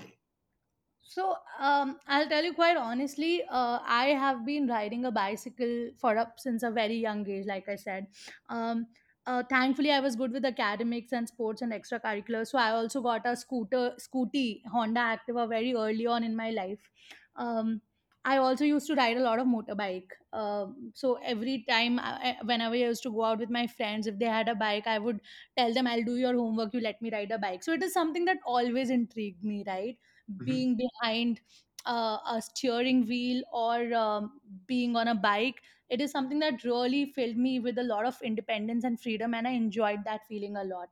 So 1.02 1.37
um, 1.59 1.99
I'll 2.07 2.29
tell 2.29 2.43
you 2.43 2.55
quite 2.55 2.76
honestly, 2.76 3.43
uh, 3.50 3.81
I 3.85 4.07
have 4.19 4.47
been 4.47 4.67
riding 4.67 5.05
a 5.05 5.11
bicycle 5.11 5.91
for 5.99 6.17
up 6.17 6.38
since 6.38 6.62
a 6.62 6.71
very 6.71 6.97
young 6.97 7.29
age. 7.29 7.45
Like 7.47 7.69
I 7.69 7.76
said, 7.76 8.07
um, 8.49 8.87
uh, 9.26 9.43
thankfully 9.49 9.93
I 9.93 10.00
was 10.00 10.17
good 10.17 10.33
with 10.33 10.45
academics 10.45 11.12
and 11.12 11.29
sports 11.29 11.62
and 11.62 11.73
extracurriculars. 11.73 12.49
So 12.49 12.59
I 12.59 12.71
also 12.71 13.00
got 13.00 13.26
a 13.26 13.37
scooter, 13.37 13.95
scooty 13.99 14.64
Honda 14.67 15.00
Activa 15.19 15.49
very 15.49 15.75
early 15.75 16.07
on 16.07 16.25
in 16.25 16.35
my 16.37 16.50
life. 16.50 16.91
Um, 17.37 17.83
I 18.25 18.37
also 18.37 18.64
used 18.64 18.87
to 18.87 18.95
ride 18.95 19.17
a 19.17 19.21
lot 19.21 19.41
of 19.41 19.47
motorbike. 19.49 20.11
Um, 20.33 20.93
so 20.95 21.14
every 21.25 21.64
time, 21.69 21.99
I, 21.99 22.37
I- 22.41 22.45
whenever 22.45 22.75
I 22.75 22.79
used 22.79 23.02
to 23.05 23.11
go 23.11 23.25
out 23.25 23.41
with 23.41 23.50
my 23.50 23.67
friends, 23.67 24.07
if 24.07 24.19
they 24.19 24.26
had 24.26 24.49
a 24.49 24.55
bike, 24.55 24.87
I 24.87 24.99
would 24.99 25.21
tell 25.57 25.75
them, 25.75 25.88
"I'll 25.88 26.05
do 26.05 26.17
your 26.17 26.35
homework. 26.35 26.73
You 26.73 26.81
let 26.81 27.02
me 27.02 27.11
ride 27.11 27.33
a 27.33 27.38
bike." 27.38 27.64
So 27.64 27.73
it 27.73 27.83
is 27.83 27.93
something 27.93 28.25
that 28.26 28.38
always 28.47 28.91
intrigued 28.91 29.43
me, 29.45 29.64
right? 29.67 29.99
Mhm. 30.38 30.62
Being 30.62 30.76
behind 30.76 31.41
uh, 31.85 32.19
a 32.26 32.41
steering 32.43 33.07
wheel 33.07 33.43
or 33.52 33.93
um, 33.95 34.41
being 34.67 34.97
on 34.97 35.09
a 35.09 35.14
bike, 35.14 35.62
it 35.93 36.01
is 36.01 36.11
something 36.11 36.41
that 36.41 36.65
really 36.65 37.07
filled 37.13 37.37
me 37.37 37.61
with 37.61 37.79
a 37.79 37.85
lot 37.85 38.07
of 38.07 38.21
independence 38.23 38.85
and 38.85 39.01
freedom, 39.01 39.35
and 39.35 39.47
I 39.49 39.53
enjoyed 39.53 40.05
that 40.05 40.27
feeling 40.27 40.57
a 40.57 40.65
lot. 40.65 40.89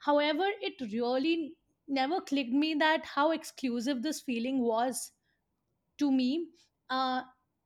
However, 0.00 0.46
it 0.60 0.80
really 0.92 1.56
never 1.88 2.20
clicked 2.20 2.52
me 2.52 2.74
that 2.74 3.04
how 3.06 3.30
exclusive 3.32 4.02
this 4.02 4.20
feeling 4.20 4.60
was 4.60 5.12
to 5.98 6.10
me 6.10 6.50
uh, 6.90 7.22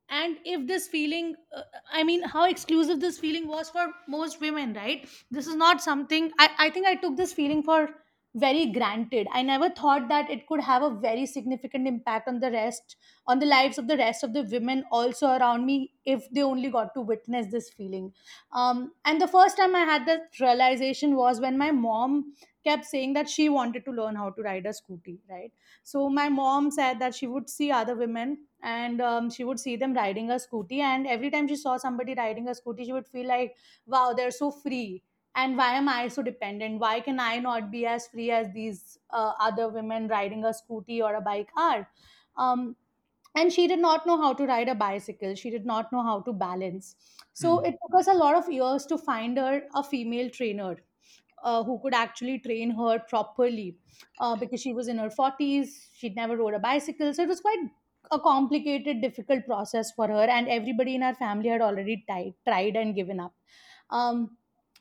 and 0.09 0.37
if 0.45 0.67
this 0.67 0.87
feeling 0.87 1.35
uh, 1.55 1.61
i 1.91 2.03
mean 2.03 2.21
how 2.23 2.45
exclusive 2.45 2.99
this 2.99 3.19
feeling 3.19 3.47
was 3.47 3.69
for 3.69 3.87
most 4.07 4.39
women 4.41 4.73
right 4.73 5.07
this 5.31 5.47
is 5.47 5.55
not 5.55 5.81
something 5.81 6.31
I, 6.39 6.49
I 6.57 6.69
think 6.69 6.87
i 6.87 6.95
took 6.95 7.15
this 7.17 7.33
feeling 7.33 7.63
for 7.63 8.02
very 8.35 8.65
granted. 8.71 9.27
I 9.31 9.43
never 9.43 9.69
thought 9.69 10.07
that 10.09 10.29
it 10.29 10.47
could 10.47 10.61
have 10.61 10.81
a 10.81 10.89
very 10.89 11.25
significant 11.25 11.87
impact 11.87 12.27
on 12.27 12.39
the 12.39 12.49
rest 12.51 12.95
on 13.27 13.39
the 13.39 13.45
lives 13.45 13.77
of 13.77 13.87
the 13.87 13.95
rest 13.97 14.23
of 14.23 14.33
the 14.33 14.43
women 14.43 14.83
also 14.91 15.27
around 15.27 15.65
me 15.65 15.93
if 16.05 16.29
they 16.31 16.41
only 16.41 16.69
got 16.69 16.93
to 16.95 17.01
witness 17.01 17.51
this 17.51 17.69
feeling. 17.69 18.13
Um, 18.51 18.93
and 19.05 19.21
the 19.21 19.27
first 19.27 19.57
time 19.57 19.75
i 19.75 19.81
had 19.81 20.05
that 20.07 20.39
realization 20.39 21.15
was 21.15 21.39
when 21.39 21.57
my 21.57 21.71
mom 21.71 22.33
kept 22.63 22.85
saying 22.85 23.13
that 23.13 23.29
she 23.29 23.49
wanted 23.49 23.83
to 23.85 23.91
learn 23.91 24.15
how 24.15 24.29
to 24.31 24.41
ride 24.41 24.65
a 24.65 24.69
scooty 24.69 25.19
right? 25.29 25.51
So 25.83 26.09
my 26.09 26.29
mom 26.29 26.71
said 26.71 26.99
that 26.99 27.13
she 27.15 27.27
would 27.27 27.49
see 27.49 27.71
other 27.71 27.95
women 27.95 28.47
and 28.61 29.01
um, 29.01 29.29
she 29.29 29.43
would 29.43 29.59
see 29.59 29.75
them 29.75 29.93
riding 29.93 30.29
a 30.31 30.35
scooty 30.35 30.79
and 30.79 31.05
every 31.05 31.29
time 31.29 31.47
she 31.47 31.55
saw 31.55 31.77
somebody 31.77 32.13
riding 32.15 32.47
a 32.47 32.51
scooty 32.51 32.85
she 32.85 32.93
would 32.93 33.07
feel 33.07 33.27
like 33.27 33.55
wow 33.85 34.13
they're 34.15 34.31
so 34.31 34.49
free 34.51 35.03
and 35.35 35.57
why 35.57 35.73
am 35.75 35.89
i 35.89 36.07
so 36.07 36.21
dependent? 36.21 36.79
Why 36.79 36.99
can 37.01 37.19
i 37.19 37.39
not 37.39 37.71
be 37.71 37.85
as 37.85 38.07
free 38.07 38.31
as 38.31 38.51
these 38.53 38.97
uh, 39.09 39.33
other 39.39 39.69
women 39.69 40.07
riding 40.07 40.43
a 40.45 40.53
scooty 40.59 41.01
or 41.03 41.15
a 41.15 41.21
bike 41.21 41.49
are? 41.57 41.89
Um, 42.35 42.75
and 43.35 43.51
she 43.51 43.67
did 43.67 43.79
not 43.79 44.05
know 44.05 44.17
how 44.17 44.33
to 44.33 44.45
ride 44.45 44.69
a 44.69 44.75
bicycle. 44.75 45.35
She 45.35 45.49
did 45.49 45.65
not 45.65 45.91
know 45.91 46.03
how 46.03 46.21
to 46.21 46.33
balance. 46.33 46.95
So 47.33 47.59
Hmm. 47.59 47.71
it 47.71 47.75
took 47.83 47.99
us 47.99 48.07
a 48.07 48.13
lot 48.13 48.35
of 48.35 48.51
years 48.51 48.85
to 48.87 48.97
find 48.97 49.37
her 49.37 49.67
a 49.73 49.83
female 49.83 50.29
trainer 50.29 50.77
uh, 51.43 51.63
who 51.63 51.79
could 51.79 51.93
actually 51.93 52.39
train 52.39 52.71
her 52.71 52.99
properly 52.99 53.77
uh, 54.19 54.35
because 54.35 54.61
she 54.61 54.73
was 54.73 54.87
in 54.87 54.97
her 54.97 55.09
40s 55.09 55.89
she'd 55.93 56.15
never 56.15 56.37
rode 56.37 56.53
a 56.53 56.59
bicycle. 56.59 57.13
So 57.13 57.23
it 57.23 57.29
was 57.29 57.41
quite 57.41 57.59
a 58.11 58.19
complicated 58.19 59.01
difficult 59.01 59.45
process 59.45 59.91
for 59.91 60.07
her. 60.07 60.23
And 60.37 60.47
everybody 60.47 60.95
in 60.95 61.03
our 61.03 61.15
family 61.15 61.49
had 61.49 61.61
already 61.61 62.03
tried, 62.07 62.35
tried 62.47 62.75
and 62.75 62.95
given 62.95 63.19
up. 63.19 63.33
Um, 63.89 64.37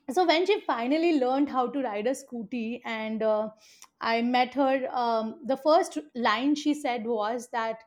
so 0.09 0.25
when 0.25 0.45
she 0.45 0.59
finally 0.61 1.19
learned 1.19 1.49
how 1.49 1.67
to 1.69 1.81
ride 1.81 2.07
a 2.07 2.11
scooty 2.21 2.81
and 2.85 3.23
uh, 3.23 3.49
i 4.01 4.21
met 4.21 4.53
her 4.53 4.87
um, 5.03 5.33
the 5.45 5.57
first 5.57 5.97
line 6.15 6.55
she 6.55 6.73
said 6.73 7.05
was 7.17 7.49
that 7.59 7.83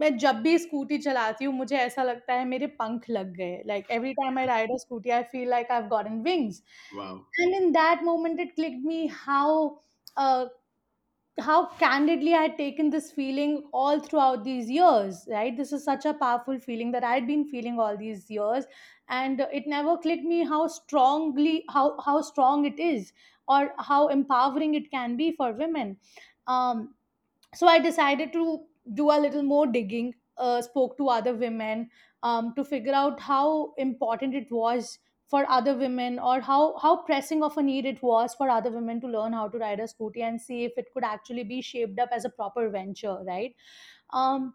मैं 0.00 0.08
जब 0.18 0.36
भी 0.42 0.58
scooty 0.58 0.96
चलाती 1.04 1.44
हूँ 1.44 1.54
मुझे 1.54 1.76
ऐसा 1.78 2.02
लगता 2.02 2.34
है 2.34 2.44
मेरे 2.48 2.66
पंख 2.80 3.04
लग 3.10 3.32
गए 3.36 3.62
like 3.66 3.90
every 3.92 4.12
time 4.14 4.38
I 4.38 4.46
ride 4.46 4.72
a 4.72 4.76
scooty 4.80 5.10
I 5.18 5.22
feel 5.32 5.48
like 5.50 5.70
I 5.70 5.78
have 5.80 5.88
gotten 5.88 6.20
wings 6.22 6.62
Wow. 6.92 7.26
and 7.44 7.54
in 7.60 7.72
that 7.78 8.02
moment 8.08 8.40
it 8.46 8.54
clicked 8.58 8.84
me 8.90 9.00
how 9.22 9.48
uh, 10.24 10.46
how 11.38 11.56
candidly 11.82 12.32
i 12.34 12.42
had 12.42 12.56
taken 12.58 12.90
this 12.90 13.10
feeling 13.12 13.54
all 13.82 14.00
throughout 14.00 14.42
these 14.44 14.70
years 14.70 15.18
right 15.32 15.56
this 15.56 15.72
is 15.78 15.84
such 15.84 16.06
a 16.06 16.14
powerful 16.22 16.58
feeling 16.66 16.92
that 16.92 17.04
i 17.04 17.12
had 17.14 17.26
been 17.26 17.44
feeling 17.54 17.78
all 17.86 17.96
these 18.04 18.30
years 18.30 18.66
and 19.11 19.41
it 19.59 19.67
never 19.67 19.97
clicked 19.97 20.23
me 20.23 20.43
how 20.43 20.67
strongly 20.67 21.63
how 21.69 21.99
how 21.99 22.21
strong 22.21 22.65
it 22.65 22.79
is 22.79 23.13
or 23.47 23.71
how 23.77 24.07
empowering 24.07 24.73
it 24.75 24.89
can 24.91 25.15
be 25.17 25.31
for 25.33 25.51
women. 25.53 25.97
Um, 26.47 26.95
so 27.55 27.67
i 27.67 27.79
decided 27.79 28.31
to 28.33 28.43
do 28.93 29.11
a 29.11 29.19
little 29.19 29.43
more 29.43 29.67
digging 29.67 30.13
uh, 30.37 30.61
spoke 30.61 30.97
to 30.97 31.09
other 31.09 31.35
women 31.35 31.89
um, 32.23 32.53
to 32.55 32.63
figure 32.63 32.93
out 32.93 33.19
how 33.19 33.73
important 33.77 34.33
it 34.35 34.47
was 34.51 34.99
for 35.27 35.45
other 35.49 35.75
women 35.77 36.19
or 36.19 36.39
how 36.41 36.77
how 36.77 36.95
pressing 37.03 37.43
of 37.43 37.57
a 37.57 37.63
need 37.63 37.85
it 37.85 38.01
was 38.03 38.33
for 38.35 38.49
other 38.49 38.71
women 38.71 38.99
to 39.01 39.07
learn 39.07 39.33
how 39.33 39.47
to 39.47 39.57
ride 39.57 39.79
a 39.79 39.83
scooty 39.83 40.23
and 40.29 40.41
see 40.41 40.63
if 40.65 40.73
it 40.77 40.87
could 40.93 41.03
actually 41.03 41.43
be 41.43 41.61
shaped 41.61 41.99
up 41.99 42.09
as 42.11 42.25
a 42.25 42.29
proper 42.29 42.69
venture 42.69 43.17
right? 43.25 43.55
Um, 44.11 44.53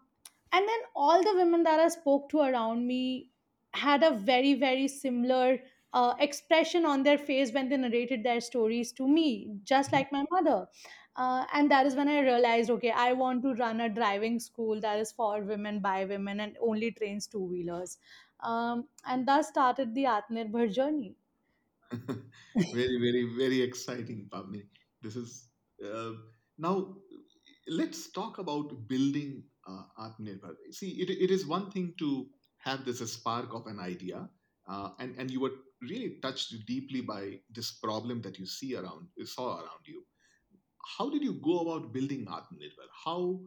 and 0.51 0.67
then 0.67 0.79
all 0.95 1.23
the 1.23 1.35
women 1.35 1.63
that 1.63 1.79
i 1.79 1.87
spoke 1.87 2.29
to 2.29 2.39
around 2.39 2.85
me 2.87 3.29
had 3.73 4.03
a 4.03 4.11
very 4.11 4.53
very 4.53 4.87
similar 4.87 5.59
uh, 5.93 6.13
expression 6.19 6.85
on 6.85 7.03
their 7.03 7.17
face 7.17 7.51
when 7.53 7.69
they 7.69 7.77
narrated 7.77 8.23
their 8.23 8.41
stories 8.41 8.91
to 8.91 9.07
me 9.07 9.57
just 9.63 9.91
like 9.91 10.11
my 10.11 10.23
mother 10.31 10.67
uh, 11.15 11.45
and 11.53 11.71
that 11.71 11.85
is 11.85 11.95
when 11.95 12.07
i 12.07 12.19
realized 12.19 12.69
okay 12.69 12.91
i 12.91 13.11
want 13.13 13.41
to 13.43 13.53
run 13.55 13.81
a 13.81 13.89
driving 13.89 14.39
school 14.39 14.79
that 14.81 14.99
is 14.99 15.11
for 15.11 15.41
women 15.43 15.79
by 15.79 16.05
women 16.05 16.39
and 16.41 16.57
only 16.61 16.91
trains 16.91 17.27
two 17.27 17.43
wheelers 17.43 17.97
um, 18.41 18.87
and 19.05 19.27
thus 19.27 19.47
started 19.47 19.93
the 19.95 20.03
atmanirbhar 20.03 20.71
journey 20.73 21.15
very, 22.71 22.97
very, 22.99 23.23
very 23.37 23.61
exciting, 23.61 24.27
Pavni. 24.29 24.63
This 25.01 25.15
is 25.15 25.49
uh, 25.83 26.11
now. 26.57 26.95
Let's 27.69 28.11
talk 28.11 28.37
about 28.37 28.87
building 28.87 29.43
uh, 29.67 29.83
Atmanirbhar. 29.99 30.53
See, 30.71 30.91
it, 31.01 31.09
it 31.09 31.31
is 31.31 31.45
one 31.45 31.69
thing 31.69 31.93
to 31.99 32.27
have 32.57 32.85
this 32.85 32.99
spark 33.11 33.53
of 33.53 33.67
an 33.67 33.79
idea, 33.79 34.29
uh, 34.67 34.89
and 34.99 35.15
and 35.17 35.31
you 35.31 35.39
were 35.41 35.55
really 35.81 36.17
touched 36.21 36.53
deeply 36.65 37.01
by 37.01 37.39
this 37.49 37.71
problem 37.71 38.21
that 38.21 38.39
you 38.39 38.45
see 38.45 38.75
around, 38.75 39.07
you 39.15 39.25
saw 39.25 39.57
around 39.57 39.85
you 39.85 40.03
how 40.97 41.09
did 41.09 41.23
you 41.23 41.33
go 41.33 41.59
about 41.59 41.93
building 41.93 42.25
Atmanirbhar? 42.25 42.89
How 43.03 43.39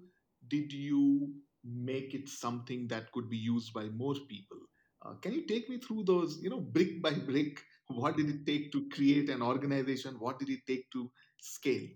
did 0.48 0.72
you 0.72 1.32
make 1.64 2.14
it 2.14 2.28
something 2.28 2.86
that 2.88 3.10
could 3.12 3.30
be 3.30 3.36
used 3.36 3.72
by 3.72 3.84
more 3.84 4.14
people? 4.28 4.58
Uh, 5.02 5.14
can 5.22 5.32
you 5.32 5.46
take 5.46 5.68
me 5.70 5.78
through 5.78 6.04
those, 6.04 6.38
you 6.42 6.50
know, 6.50 6.60
brick 6.60 7.00
by 7.02 7.12
brick? 7.12 7.60
What 7.88 8.16
did 8.16 8.28
it 8.28 8.46
take 8.46 8.72
to 8.72 8.88
create 8.90 9.30
an 9.30 9.42
organization? 9.42 10.16
What 10.18 10.38
did 10.38 10.50
it 10.50 10.60
take 10.66 10.90
to 10.92 11.10
scale? 11.40 11.88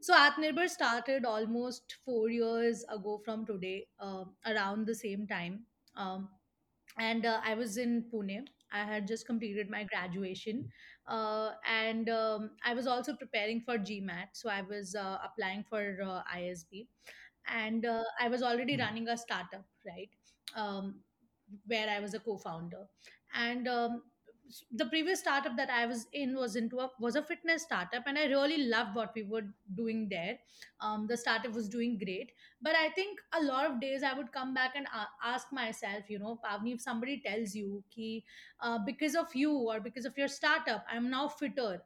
So 0.00 0.14
Atmanirbhar 0.14 0.68
started 0.68 1.24
almost 1.24 1.96
four 2.04 2.30
years 2.30 2.84
ago 2.88 3.20
from 3.24 3.44
today, 3.44 3.86
um, 3.98 4.34
around 4.46 4.86
the 4.86 4.94
same 4.94 5.26
time. 5.26 5.64
Um, 5.96 6.28
and 6.98 7.26
uh, 7.26 7.40
I 7.44 7.54
was 7.54 7.76
in 7.78 8.04
Pune. 8.12 8.46
I 8.72 8.84
had 8.84 9.06
just 9.08 9.26
completed 9.26 9.70
my 9.70 9.84
graduation, 9.84 10.68
uh, 11.06 11.52
and 11.66 12.08
um, 12.08 12.50
I 12.64 12.74
was 12.74 12.86
also 12.86 13.14
preparing 13.14 13.60
for 13.62 13.78
GMAT. 13.78 14.28
So 14.34 14.50
I 14.50 14.62
was 14.62 14.94
uh, 14.94 15.18
applying 15.24 15.64
for 15.64 15.98
uh, 16.04 16.22
ISB, 16.30 16.88
and 17.46 17.86
uh, 17.86 18.04
I 18.20 18.28
was 18.28 18.42
already 18.42 18.76
Hmm. 18.76 18.78
running 18.78 19.08
a 19.08 19.16
startup, 19.16 19.66
right? 19.86 20.10
Um, 20.54 21.04
where 21.66 21.88
I 21.88 22.00
was 22.00 22.14
a 22.14 22.20
co-founder, 22.20 22.86
and 23.34 23.68
um, 23.68 24.02
the 24.72 24.86
previous 24.86 25.20
startup 25.20 25.56
that 25.56 25.70
I 25.70 25.86
was 25.86 26.06
in 26.12 26.34
was 26.36 26.56
into 26.56 26.78
a 26.80 26.90
was 26.98 27.16
a 27.16 27.22
fitness 27.22 27.62
startup, 27.62 28.04
and 28.06 28.18
I 28.18 28.26
really 28.26 28.58
loved 28.68 28.94
what 28.94 29.12
we 29.14 29.22
were 29.22 29.42
doing 29.74 30.08
there. 30.08 30.38
Um, 30.80 31.06
the 31.06 31.16
startup 31.16 31.52
was 31.52 31.68
doing 31.68 31.98
great, 31.98 32.32
but 32.62 32.74
I 32.76 32.88
think 32.90 33.18
a 33.40 33.42
lot 33.42 33.66
of 33.70 33.80
days 33.80 34.02
I 34.02 34.12
would 34.14 34.32
come 34.32 34.54
back 34.54 34.74
and 34.76 34.86
a- 34.86 35.26
ask 35.34 35.52
myself, 35.52 36.08
you 36.08 36.18
know, 36.18 36.38
Pavni, 36.44 36.74
if 36.74 36.80
somebody 36.80 37.20
tells 37.26 37.54
you 37.54 37.82
ki, 37.90 38.24
uh, 38.60 38.78
because 38.86 39.14
of 39.14 39.34
you 39.34 39.52
or 39.52 39.80
because 39.80 40.04
of 40.06 40.16
your 40.16 40.28
startup, 40.28 40.84
I'm 40.90 41.10
now 41.10 41.28
fitter 41.28 41.82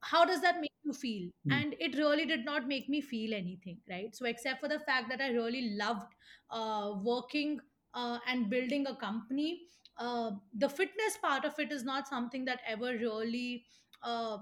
how 0.00 0.24
does 0.24 0.40
that 0.42 0.60
make 0.60 0.72
you 0.84 0.92
feel 0.92 1.30
Hmm. 1.44 1.58
and 1.58 1.74
it 1.78 1.96
really 1.96 2.24
did 2.26 2.44
not 2.44 2.66
make 2.68 2.88
me 2.88 3.00
feel 3.00 3.34
anything 3.34 3.78
right 3.88 4.14
so 4.14 4.26
except 4.26 4.60
for 4.60 4.68
the 4.68 4.78
fact 4.80 5.08
that 5.08 5.20
i 5.20 5.28
really 5.28 5.76
loved 5.82 6.12
uh, 6.50 6.92
working 7.02 7.60
uh, 7.94 8.18
and 8.26 8.50
building 8.50 8.86
a 8.86 8.96
company 8.96 9.62
uh, 9.98 10.32
the 10.54 10.68
fitness 10.68 11.16
part 11.18 11.44
of 11.44 11.58
it 11.58 11.72
is 11.72 11.84
not 11.84 12.08
something 12.08 12.44
that 12.46 12.60
ever 12.66 12.92
really 12.92 13.64
uh, 14.02 14.38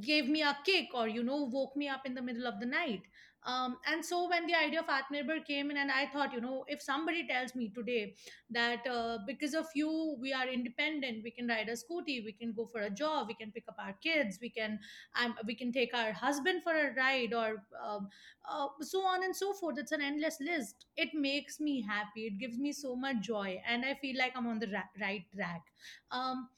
gave 0.00 0.28
me 0.28 0.42
a 0.42 0.58
kick 0.64 0.88
or 0.94 1.08
you 1.08 1.22
know 1.22 1.44
woke 1.44 1.74
me 1.76 1.88
up 1.88 2.04
in 2.06 2.14
the 2.14 2.22
middle 2.22 2.46
of 2.46 2.60
the 2.60 2.66
night 2.66 3.02
um, 3.44 3.76
and 3.86 4.04
so 4.04 4.28
when 4.28 4.46
the 4.46 4.54
idea 4.54 4.80
of 4.80 4.86
atmanirbhar 4.86 5.44
came 5.46 5.70
in 5.70 5.76
and 5.76 5.90
i 5.90 6.06
thought 6.06 6.32
you 6.32 6.40
know 6.40 6.64
if 6.68 6.80
somebody 6.80 7.26
tells 7.26 7.54
me 7.54 7.68
today 7.78 8.14
that 8.50 8.86
uh, 8.86 9.18
because 9.26 9.54
of 9.54 9.66
you 9.74 10.16
we 10.20 10.32
are 10.32 10.46
independent 10.48 11.22
we 11.24 11.30
can 11.30 11.48
ride 11.48 11.68
a 11.68 11.72
scooty 11.72 12.16
we 12.24 12.32
can 12.32 12.52
go 12.52 12.66
for 12.72 12.82
a 12.82 12.90
job 12.90 13.26
we 13.28 13.34
can 13.34 13.50
pick 13.50 13.64
up 13.68 13.76
our 13.78 13.94
kids 14.02 14.38
we 14.40 14.48
can 14.50 14.78
um, 15.20 15.34
we 15.46 15.54
can 15.54 15.72
take 15.72 15.94
our 15.94 16.12
husband 16.12 16.62
for 16.62 16.72
a 16.72 16.94
ride 16.94 17.32
or 17.34 17.62
um, 17.84 18.08
uh, 18.50 18.68
so 18.80 19.00
on 19.06 19.22
and 19.24 19.34
so 19.34 19.52
forth. 19.52 19.78
It's 19.78 19.92
an 19.92 20.00
endless 20.02 20.38
list. 20.40 20.86
It 20.96 21.10
makes 21.14 21.60
me 21.60 21.82
happy. 21.82 22.22
It 22.26 22.38
gives 22.38 22.58
me 22.58 22.72
so 22.72 22.96
much 22.96 23.20
joy 23.20 23.60
and 23.66 23.84
i 23.84 23.94
feel 23.94 24.16
like 24.18 24.32
i'm 24.36 24.46
on 24.46 24.58
the 24.58 24.68
ra- 24.68 24.92
right 25.00 25.24
track. 25.34 25.62
Um, 26.10 26.48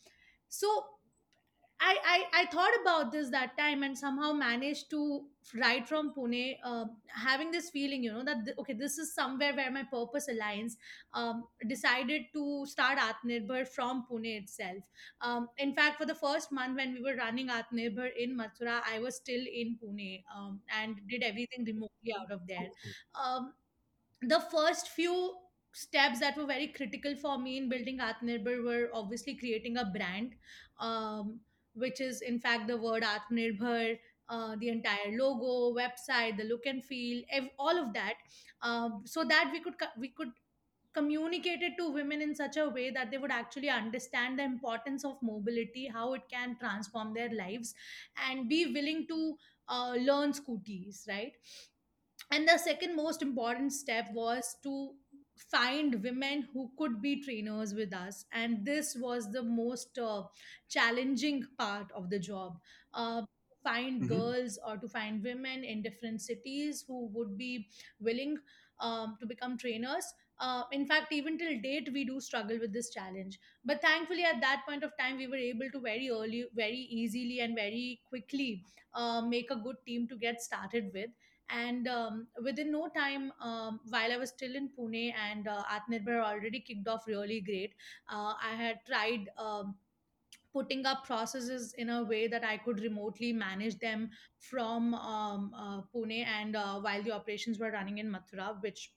so 0.49 0.69
I, 1.81 1.97
I 2.35 2.43
I 2.43 2.47
thought 2.47 2.73
about 2.83 3.13
this 3.13 3.31
that 3.31 3.57
time 3.59 3.83
and 3.83 3.99
somehow 3.99 4.33
managed 4.33 4.91
to 4.91 5.27
write 5.61 5.89
from 5.89 6.13
Pune, 6.15 6.57
uh, 6.65 6.87
having 7.09 7.51
this 7.51 7.71
feeling, 7.71 8.03
you 8.03 8.13
know, 8.13 8.25
that 8.25 8.45
th- 8.45 8.57
okay, 8.59 8.73
this 8.73 8.99
is 8.99 9.15
somewhere 9.15 9.55
where 9.55 9.71
my 9.71 9.83
purpose 9.83 10.29
aligns. 10.29 10.73
Um, 11.13 11.45
decided 11.69 12.23
to 12.33 12.65
start 12.67 12.99
Atmanirbhar 12.99 13.69
from 13.69 14.05
Pune 14.11 14.41
itself. 14.43 14.83
Um, 15.21 15.49
in 15.59 15.75
fact, 15.75 15.99
for 15.99 16.07
the 16.07 16.15
first 16.15 16.51
month 16.51 16.77
when 16.77 16.95
we 16.95 17.01
were 17.03 17.17
running 17.17 17.49
Atmanirbhar 17.49 18.11
in 18.19 18.37
Mathura, 18.37 18.81
I 18.91 18.99
was 18.99 19.17
still 19.17 19.45
in 19.53 19.79
Pune 19.83 20.23
um, 20.35 20.61
and 20.81 20.97
did 21.09 21.23
everything 21.23 21.65
remotely 21.65 22.15
out 22.19 22.33
of 22.33 22.47
there. 22.47 22.69
Um, 23.15 23.53
the 24.23 24.41
first 24.41 24.89
few 24.89 25.35
steps 25.73 26.21
that 26.21 26.37
were 26.37 26.47
very 26.47 26.69
critical 26.69 27.15
for 27.17 27.39
me 27.39 27.59
in 27.59 27.69
building 27.69 27.99
Atmanirbhar 27.99 28.65
were 28.65 28.91
obviously 28.93 29.35
creating 29.35 29.77
a 29.77 29.85
brand, 29.85 30.35
um, 30.79 31.41
which 31.75 32.01
is 32.01 32.23
in 32.23 32.39
fact 32.39 32.69
the 32.69 32.77
word 32.77 33.03
Atmanirbhar, 33.03 33.99
uh, 34.29 34.57
the 34.57 34.69
entire 34.69 35.13
logo, 35.19 35.75
website, 35.79 36.37
the 36.37 36.45
look 36.45 36.67
and 36.67 36.85
feel, 36.85 37.23
ev- 37.31 37.51
all 37.59 37.79
of 37.79 37.93
that, 37.95 38.15
um, 38.63 39.03
so 39.05 39.25
that 39.25 39.51
we 39.53 39.61
could 39.61 39.79
co- 39.79 39.95
we 39.99 40.09
could 40.09 40.31
communicate 40.95 41.61
it 41.63 41.73
to 41.77 41.91
women 41.91 42.23
in 42.23 42.35
such 42.35 42.57
a 42.57 42.69
way 42.69 42.91
that 42.91 43.11
they 43.11 43.19
would 43.19 43.33
actually 43.33 43.69
understand 43.69 44.39
the 44.39 44.45
importance 44.45 45.05
of 45.05 45.17
mobility, 45.23 45.89
how 45.93 46.15
it 46.15 46.23
can 46.31 46.57
transform 46.59 47.13
their 47.15 47.31
lives, 47.35 47.75
and 48.29 48.49
be 48.49 48.73
willing 48.73 49.07
to 49.09 49.37
uh, 49.69 49.95
learn 49.99 50.33
scooties, 50.33 51.07
right? 51.09 51.33
and 52.31 52.49
the 52.49 52.59
second 52.59 52.97
most 52.97 53.23
important 53.23 53.73
step 53.73 54.07
was 54.13 54.57
to 54.63 54.91
find 55.37 56.03
women 56.03 56.47
who 56.53 56.71
could 56.79 57.01
be 57.03 57.23
trainers 57.23 57.75
with 57.75 57.93
us 57.95 58.25
and 58.33 58.65
this 58.65 58.97
was 58.97 59.31
the 59.33 59.43
most 59.43 59.99
uh, 59.99 60.23
challenging 60.69 61.45
part 61.59 61.91
of 61.95 62.09
the 62.11 62.19
job 62.19 62.59
uh, 62.95 63.23
find 63.65 64.07
Mhm. 64.07 64.15
girls 64.15 64.59
or 64.67 64.77
to 64.79 64.89
find 64.89 65.23
women 65.23 65.65
in 65.65 65.83
different 65.83 66.21
cities 66.23 66.85
who 66.87 67.07
would 67.19 67.37
be 67.39 67.69
willing 68.01 68.39
um, 68.81 69.17
to 69.21 69.27
become 69.27 69.57
trainers. 69.57 70.05
Uh, 70.41 70.65
in 70.73 70.85
fact 70.85 71.13
even 71.13 71.39
till 71.39 71.61
date 71.61 71.89
we 71.93 72.05
do 72.05 72.21
struggle 72.21 72.59
with 72.59 72.73
this 72.73 72.91
challenge. 72.91 73.39
But 73.65 73.81
thankfully 73.81 74.25
at 74.25 74.41
that 74.41 74.65
point 74.69 74.83
of 74.83 74.93
time 74.99 75.17
we 75.17 75.29
were 75.29 75.37
able 75.37 75.71
to 75.71 75.81
very 75.81 76.11
early 76.11 76.47
very 76.55 76.81
easily 77.01 77.39
and 77.41 77.55
very 77.55 78.03
quickly 78.09 78.65
uh, 78.95 79.23
make 79.23 79.51
a 79.53 79.57
good 79.57 79.77
team 79.87 80.09
to 80.09 80.17
get 80.17 80.43
started 80.43 80.91
with. 80.93 81.11
And 81.51 81.87
um, 81.87 82.29
within 82.43 82.73
no 82.73 82.89
time 82.89 83.31
um, 83.39 83.81
while 83.91 84.11
i 84.11 84.17
was 84.17 84.31
still 84.31 84.57
in 84.57 84.71
pune 84.77 85.13
and 85.15 85.47
uh, 85.47 85.63
atmanirbhar 85.77 86.23
already 86.25 86.59
kicked 86.61 86.89
off 86.89 87.07
really 87.07 87.41
great 87.43 87.75
uh, 88.09 88.33
i 88.43 88.55
had 88.61 88.81
tried 88.87 89.29
um, 89.37 89.77
putting 90.55 90.87
up 90.87 91.05
processes 91.07 91.75
in 91.79 91.91
a 91.91 92.03
way 92.05 92.27
that 92.29 92.45
i 92.45 92.57
could 92.57 92.81
remotely 92.81 93.33
manage 93.33 93.79
them 93.81 94.11
from 94.39 94.95
um, 94.95 95.53
uh, 95.65 95.81
pune 95.95 96.25
and 96.41 96.57
uh, 96.57 96.81
while 96.81 97.03
the 97.03 97.13
operations 97.21 97.59
were 97.59 97.73
running 97.79 97.99
in 97.99 98.11
mathura 98.19 98.51
which 98.63 98.91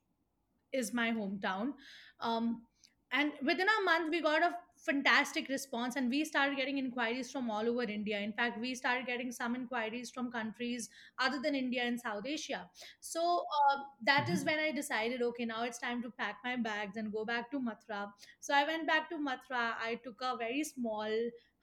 is 0.74 0.94
my 0.94 1.12
hometown. 1.12 1.74
Um, 2.20 2.64
and 3.12 3.32
within 3.42 3.68
a 3.70 3.84
month, 3.86 4.12
we 4.12 4.22
got 4.22 4.44
a 4.44 4.52
fantastic 4.78 5.48
response, 5.48 5.96
and 5.96 6.10
we 6.10 6.26
started 6.26 6.58
getting 6.58 6.78
inquiries 6.78 7.32
from 7.32 7.50
all 7.50 7.66
over 7.68 7.84
India. 7.84 8.20
In 8.20 8.34
fact, 8.34 8.60
we 8.60 8.76
started 8.76 9.06
getting 9.08 9.32
some 9.32 9.56
inquiries 9.56 10.12
from 10.12 10.30
countries 10.30 10.90
other 11.18 11.40
than 11.42 11.56
India 11.56 11.84
and 11.84 11.98
South 12.00 12.26
Asia. 12.26 12.70
So 13.00 13.46
uh, 13.60 13.78
that 14.04 14.28
is 14.30 14.44
Mhm. 14.44 14.46
when 14.46 14.60
I 14.60 14.72
decided, 14.72 15.22
okay, 15.22 15.46
now 15.46 15.64
it's 15.64 15.80
time 15.80 16.02
to 16.04 16.12
pack 16.12 16.40
my 16.44 16.58
bags 16.58 16.98
and 16.98 17.14
go 17.14 17.24
back 17.24 17.50
to 17.52 17.60
Mathura. 17.62 18.12
So 18.42 18.54
I 18.54 18.66
went 18.66 18.86
back 18.88 19.10
to 19.10 19.16
Mathura. 19.30 19.66
I 19.90 19.96
took 20.04 20.22
a 20.22 20.36
very 20.38 20.64
small 20.66 21.10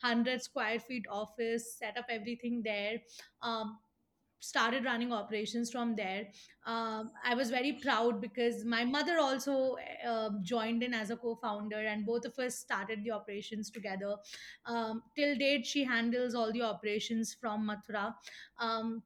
100 0.00 0.42
square 0.42 0.78
feet 0.78 1.06
office, 1.10 1.76
set 1.78 1.96
up 1.96 2.06
everything 2.10 2.62
there. 2.62 2.98
Um, 3.42 3.78
started 4.44 4.84
running 4.84 5.12
operations 5.12 5.70
from 5.70 5.96
there. 5.96 6.26
Um, 6.66 7.12
I 7.24 7.34
was 7.34 7.50
very 7.50 7.72
proud 7.82 8.20
because 8.20 8.64
my 8.64 8.84
mother 8.84 9.16
also 9.18 9.76
uh, 10.06 10.30
joined 10.42 10.82
in 10.82 10.92
as 10.92 11.10
a 11.10 11.16
co-founder, 11.16 11.78
and 11.78 12.04
both 12.04 12.26
of 12.26 12.38
us 12.38 12.56
started 12.56 13.02
the 13.04 13.10
operations 13.10 13.70
together. 13.70 14.16
Um, 14.66 15.02
till 15.16 15.36
date, 15.36 15.66
she 15.66 15.84
handles 15.84 16.34
all 16.34 16.52
the 16.52 16.62
operations 16.62 17.34
from 17.40 17.68
Mathura. 17.68 18.14
Um, 18.58 19.02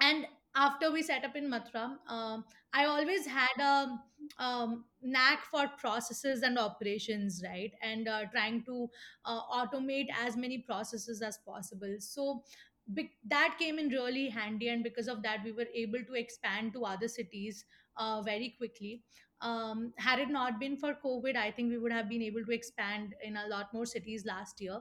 and 0.00 0.26
after 0.54 0.92
we 0.92 1.02
set 1.02 1.24
up 1.24 1.34
in 1.34 1.50
Mathura, 1.50 1.96
um, 2.08 2.44
I 2.72 2.84
always 2.84 3.26
had 3.26 3.56
a 3.60 3.98
um, 4.42 4.84
knack 5.00 5.44
for 5.44 5.68
processes 5.78 6.42
and 6.42 6.58
operations, 6.58 7.42
right? 7.44 7.72
And 7.82 8.08
uh, 8.08 8.26
trying 8.30 8.64
to 8.64 8.88
uh, 9.24 9.40
automate 9.42 10.06
as 10.18 10.36
many 10.36 10.58
processes 10.58 11.22
as 11.22 11.38
possible. 11.38 11.96
So 11.98 12.44
be- 12.92 13.12
that 13.24 13.56
came 13.58 13.78
in 13.78 13.88
really 13.88 14.28
handy, 14.28 14.68
and 14.68 14.82
because 14.84 15.08
of 15.08 15.22
that, 15.22 15.44
we 15.44 15.52
were 15.52 15.66
able 15.74 16.04
to 16.04 16.14
expand 16.14 16.72
to 16.74 16.84
other 16.84 17.08
cities 17.08 17.64
uh, 17.96 18.22
very 18.22 18.54
quickly. 18.58 19.02
Um, 19.40 19.94
had 19.98 20.18
it 20.18 20.30
not 20.30 20.58
been 20.58 20.76
for 20.76 20.94
COVID, 20.94 21.36
I 21.36 21.52
think 21.52 21.70
we 21.70 21.78
would 21.78 21.92
have 21.92 22.08
been 22.08 22.22
able 22.22 22.44
to 22.44 22.50
expand 22.50 23.14
in 23.22 23.36
a 23.36 23.46
lot 23.46 23.72
more 23.72 23.86
cities 23.86 24.24
last 24.26 24.60
year. 24.60 24.80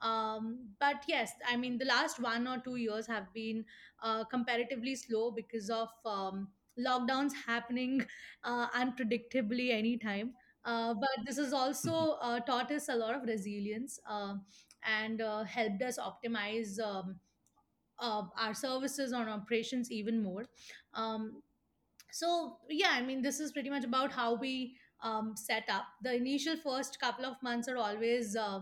Um, 0.00 0.70
but 0.80 1.04
yes, 1.06 1.32
I 1.46 1.56
mean, 1.56 1.78
the 1.78 1.84
last 1.84 2.18
one 2.20 2.46
or 2.46 2.58
two 2.58 2.76
years 2.76 3.06
have 3.06 3.32
been 3.34 3.64
uh, 4.02 4.24
comparatively 4.24 4.94
slow 4.94 5.30
because 5.30 5.70
of 5.70 5.88
um, 6.06 6.48
lockdowns 6.78 7.32
happening 7.46 8.04
uh, 8.44 8.68
unpredictably 8.70 9.70
anytime. 9.70 10.34
Uh, 10.64 10.94
but 10.94 11.10
this 11.24 11.36
has 11.38 11.52
also 11.52 12.16
uh, 12.20 12.40
taught 12.40 12.70
us 12.70 12.88
a 12.88 12.94
lot 12.94 13.14
of 13.14 13.22
resilience 13.22 13.98
uh, 14.08 14.34
and 14.82 15.20
uh, 15.20 15.44
helped 15.44 15.82
us 15.82 15.98
optimize 15.98 16.78
um, 16.80 17.20
uh, 17.98 18.22
our 18.38 18.54
services 18.54 19.12
on 19.12 19.28
operations 19.28 19.90
even 19.90 20.22
more. 20.22 20.46
Um, 20.94 21.42
so 22.12 22.58
yeah 22.70 22.90
i 22.92 23.02
mean 23.02 23.22
this 23.22 23.40
is 23.40 23.52
pretty 23.52 23.70
much 23.70 23.84
about 23.84 24.12
how 24.12 24.34
we 24.34 24.76
um, 25.02 25.34
set 25.36 25.64
up 25.68 25.84
the 26.02 26.14
initial 26.14 26.56
first 26.56 26.98
couple 27.00 27.24
of 27.26 27.36
months 27.42 27.68
are 27.68 27.76
always 27.76 28.36
uh, 28.36 28.60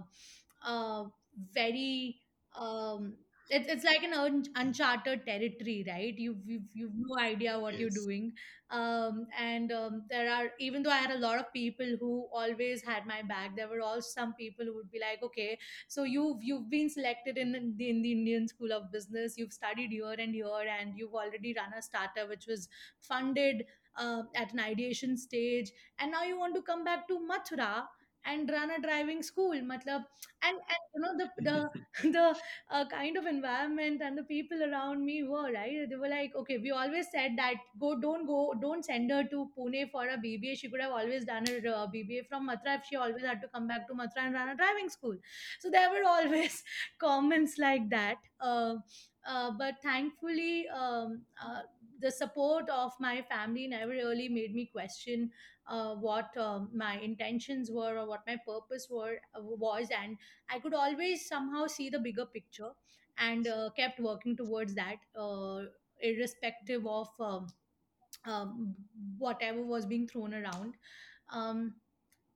uh, 0.64 1.04
very 1.52 2.20
um, 2.56 3.16
it, 3.50 3.66
it's 3.68 3.84
like 3.84 4.02
an 4.02 4.12
un- 4.12 4.44
uncharted 4.56 5.24
territory 5.26 5.84
right? 5.86 6.14
You've, 6.18 6.38
you've 6.46 6.68
you've 6.74 6.94
no 6.94 7.18
idea 7.18 7.58
what 7.58 7.78
you're 7.78 7.90
Yes. 7.90 7.98
doing. 7.98 8.32
Um, 8.68 9.28
and 9.38 9.70
um, 9.70 10.06
there 10.10 10.28
are 10.28 10.50
even 10.58 10.82
though 10.82 10.90
i 10.90 10.96
had 10.96 11.12
a 11.12 11.18
lot 11.18 11.38
of 11.38 11.52
people 11.52 11.86
who 12.00 12.28
always 12.32 12.82
had 12.82 13.06
my 13.06 13.22
back 13.22 13.54
there 13.54 13.68
were 13.68 13.80
also 13.80 14.08
some 14.12 14.34
people 14.34 14.64
who 14.66 14.74
would 14.74 14.90
be 14.90 14.98
like 14.98 15.22
okay 15.22 15.56
so 15.86 16.02
you've 16.02 16.42
you've 16.42 16.68
been 16.68 16.90
selected 16.90 17.38
in 17.38 17.52
the, 17.52 17.58
in 17.58 18.02
the 18.02 18.10
indian 18.12 18.48
school 18.48 18.72
of 18.72 18.90
business. 18.90 19.38
You've 19.38 19.52
studied 19.52 19.90
here 19.90 20.16
and 20.18 20.34
here 20.34 20.66
and 20.80 20.98
you've 20.98 21.14
already 21.14 21.54
run 21.56 21.72
a 21.78 21.80
startup 21.82 22.28
which 22.28 22.46
was 22.48 22.68
funded 23.00 23.66
uh, 23.96 24.24
at 24.34 24.52
an 24.52 24.60
ideation 24.60 25.16
stage. 25.16 25.70
And 25.98 26.10
now 26.10 26.24
you 26.24 26.38
want 26.38 26.54
to 26.56 26.62
come 26.62 26.84
back 26.84 27.06
to 27.08 27.18
mathura 27.20 27.86
and 28.26 28.50
run 28.50 28.70
a 28.70 28.80
driving 28.80 29.22
school 29.22 29.54
matlab 29.70 30.04
and, 30.42 30.56
and 30.74 30.82
you 30.94 31.00
know 31.00 31.12
the 31.20 31.28
the 31.42 31.70
the 32.16 32.36
uh, 32.70 32.84
kind 32.88 33.16
of 33.16 33.26
environment 33.26 34.02
and 34.02 34.18
the 34.18 34.22
people 34.24 34.62
around 34.62 35.04
me 35.04 35.22
were 35.22 35.50
right? 35.52 35.88
They 35.88 35.96
were 35.96 36.08
like 36.08 36.34
okay 36.36 36.58
we 36.58 36.70
always 36.70 37.06
said 37.10 37.32
that 37.36 37.54
go 37.80 37.98
don't 38.00 38.26
go 38.26 38.54
don't 38.60 38.84
send 38.84 39.10
her 39.10 39.24
to 39.24 39.50
pune 39.56 39.90
for 39.90 40.06
a 40.08 40.16
bba 40.18 40.56
she 40.58 40.68
could 40.68 40.80
have 40.80 40.92
always 40.92 41.24
done 41.24 41.46
her 41.46 41.58
uh, 41.74 41.86
bba 41.94 42.26
from 42.28 42.48
mathura 42.48 42.76
if 42.78 42.84
she 42.90 42.96
always 42.96 43.22
had 43.22 43.40
to 43.40 43.48
come 43.48 43.66
back 43.66 43.86
to 43.88 43.94
mathura 43.94 44.26
and 44.26 44.34
run 44.34 44.48
a 44.50 44.56
driving 44.56 44.88
school. 44.88 45.16
So 45.60 45.70
there 45.70 45.90
were 45.90 46.04
always 46.16 46.62
comments 46.98 47.58
like 47.58 47.88
that 47.90 48.18
uh, 48.40 48.76
uh, 49.26 49.50
but 49.58 49.74
thankfully 49.82 50.68
um, 50.68 51.22
uh, 51.42 51.62
the 52.00 52.10
support 52.10 52.68
of 52.70 52.92
my 53.00 53.22
family 53.22 53.66
never 53.66 53.92
really 53.92 54.28
made 54.28 54.54
me 54.54 54.66
question 54.72 55.30
uh, 55.68 55.94
what 55.94 56.36
um, 56.36 56.68
my 56.72 56.98
intentions 57.00 57.70
were 57.70 57.98
or 57.98 58.06
what 58.06 58.22
my 58.26 58.36
purpose 58.46 58.86
were 58.90 59.16
uh, 59.34 59.40
was 59.42 59.88
and 60.02 60.16
i 60.50 60.58
could 60.58 60.74
always 60.74 61.26
somehow 61.28 61.66
see 61.66 61.88
the 61.88 61.98
bigger 61.98 62.26
picture 62.26 62.70
and 63.18 63.46
uh, 63.48 63.70
kept 63.76 63.98
working 64.00 64.36
towards 64.36 64.74
that 64.74 64.96
uh, 65.18 65.62
irrespective 66.02 66.86
of 66.86 67.08
um, 67.20 67.46
um, 68.24 68.74
whatever 69.18 69.62
was 69.62 69.86
being 69.86 70.06
thrown 70.06 70.34
around. 70.34 70.74
Um, 71.32 71.74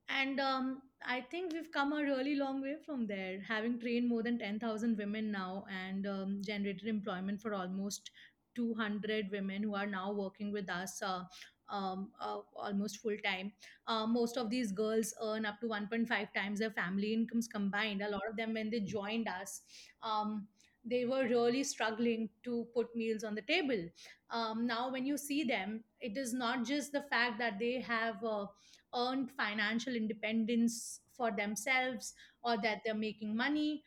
and 0.08 0.40
um, 0.40 0.82
I 1.06 1.20
think 1.20 1.52
we've 1.52 1.70
come 1.72 1.92
a 1.92 2.02
really 2.02 2.34
long 2.34 2.60
way 2.62 2.76
from 2.84 3.06
there, 3.06 3.40
having 3.46 3.78
trained 3.78 4.08
more 4.08 4.22
than 4.22 4.38
10,000 4.38 4.98
women 4.98 5.30
now 5.30 5.64
and 5.70 6.06
um, 6.06 6.42
generated 6.44 6.88
employment 6.88 7.40
for 7.40 7.54
almost 7.54 8.10
200 8.54 9.30
women 9.30 9.62
who 9.62 9.74
are 9.74 9.86
now 9.86 10.12
working 10.12 10.52
with 10.52 10.68
us. 10.70 11.00
Uh, 11.02 11.24
um, 11.68 12.10
uh, 12.20 12.38
almost 12.56 12.98
full 12.98 13.16
time. 13.24 13.52
Uh, 13.86 14.06
most 14.06 14.36
of 14.36 14.50
these 14.50 14.72
girls 14.72 15.14
earn 15.22 15.46
up 15.46 15.60
to 15.60 15.68
1.5 15.68 16.34
times 16.34 16.58
their 16.58 16.70
family 16.70 17.12
incomes 17.14 17.46
combined. 17.46 18.02
A 18.02 18.10
lot 18.10 18.22
of 18.28 18.36
them, 18.36 18.54
when 18.54 18.70
they 18.70 18.80
joined 18.80 19.28
us, 19.28 19.62
um, 20.02 20.48
they 20.84 21.04
were 21.04 21.24
really 21.28 21.62
struggling 21.62 22.28
to 22.42 22.66
put 22.74 22.94
meals 22.96 23.22
on 23.22 23.34
the 23.34 23.42
table. 23.42 23.88
Um, 24.30 24.66
now, 24.66 24.90
when 24.90 25.06
you 25.06 25.16
see 25.16 25.44
them, 25.44 25.84
it 26.00 26.16
is 26.16 26.32
not 26.32 26.64
just 26.64 26.92
the 26.92 27.02
fact 27.02 27.38
that 27.38 27.58
they 27.58 27.80
have 27.80 28.16
uh, 28.24 28.46
earned 28.94 29.30
financial 29.30 29.94
independence 29.94 31.00
for 31.16 31.30
themselves 31.30 32.14
or 32.42 32.56
that 32.62 32.80
they're 32.84 32.94
making 32.94 33.36
money 33.36 33.82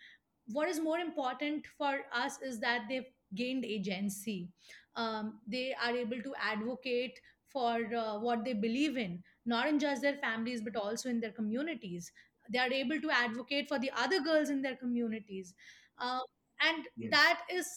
what 0.47 0.67
is 0.67 0.79
more 0.79 0.99
important 0.99 1.65
for 1.77 1.99
us 2.13 2.41
is 2.41 2.59
that 2.59 2.83
they've 2.89 3.05
gained 3.35 3.65
agency. 3.65 4.49
Um, 4.95 5.39
they 5.47 5.73
are 5.73 5.95
able 5.95 6.21
to 6.21 6.33
advocate 6.39 7.19
for 7.47 7.79
uh, 7.95 8.19
what 8.19 8.43
they 8.45 8.53
believe 8.53 8.97
in 8.97 9.21
not 9.45 9.67
in 9.67 9.77
just 9.77 10.01
their 10.01 10.15
families 10.17 10.61
but 10.61 10.75
also 10.75 11.09
in 11.09 11.19
their 11.19 11.31
communities. 11.31 12.11
They 12.49 12.59
are 12.59 12.71
able 12.71 12.99
to 13.01 13.09
advocate 13.11 13.67
for 13.67 13.79
the 13.79 13.91
other 13.95 14.21
girls 14.21 14.49
in 14.49 14.61
their 14.61 14.75
communities. 14.75 15.53
Uh, 15.97 16.19
and 16.61 16.85
Yes. 16.95 17.11
that 17.11 17.41
is 17.51 17.67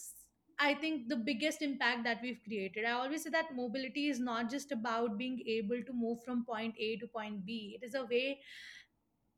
i 0.59 0.73
think 0.83 1.09
the 1.09 1.17
biggest 1.29 1.61
impact 1.61 2.03
that 2.05 2.21
we've 2.23 2.41
created. 2.45 2.85
I 2.87 2.93
always 2.93 3.25
say 3.25 3.31
that 3.31 3.55
mobility 3.55 4.09
is 4.09 4.19
not 4.21 4.51
just 4.51 4.73
about 4.73 5.19
being 5.19 5.43
able 5.47 5.83
to 5.87 5.93
move 5.93 6.23
from 6.25 6.45
point 6.47 6.75
a 6.79 6.97
to 6.99 7.07
point 7.09 7.45
b. 7.45 7.79
It 7.81 7.85
is 7.87 7.95
a 7.95 8.05
way 8.05 8.41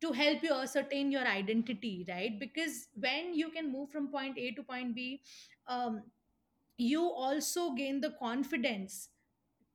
to 0.00 0.12
help 0.12 0.42
you 0.42 0.52
ascertain 0.54 1.10
your 1.10 1.26
identity 1.26 2.06
right? 2.08 2.38
Because 2.38 2.88
when 2.94 3.34
you 3.34 3.50
can 3.50 3.72
move 3.72 3.90
from 3.90 4.08
point 4.08 4.38
a 4.38 4.52
to 4.52 4.62
point 4.62 4.94
b 4.94 5.20
um, 5.66 6.02
you 6.76 7.02
also 7.02 7.72
gain 7.74 8.00
the 8.00 8.14
confidence 8.18 9.08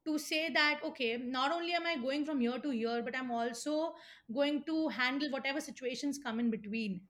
to 0.06 0.18
say 0.18 0.50
that 0.50 0.80
okay 0.84 1.18
not 1.18 1.52
only 1.52 1.74
am 1.74 1.86
i 1.86 1.96
going 1.98 2.26
from 2.26 2.42
year 2.42 2.60
to 2.60 2.72
year 2.72 3.02
but 3.04 3.16
i'm 3.16 3.32
also 3.32 3.94
going 4.34 4.64
to 4.66 4.88
handle 4.90 5.30
whatever 5.32 5.62
situations 5.62 6.20
come 6.24 6.40
in 6.40 6.50
between. 6.52 7.02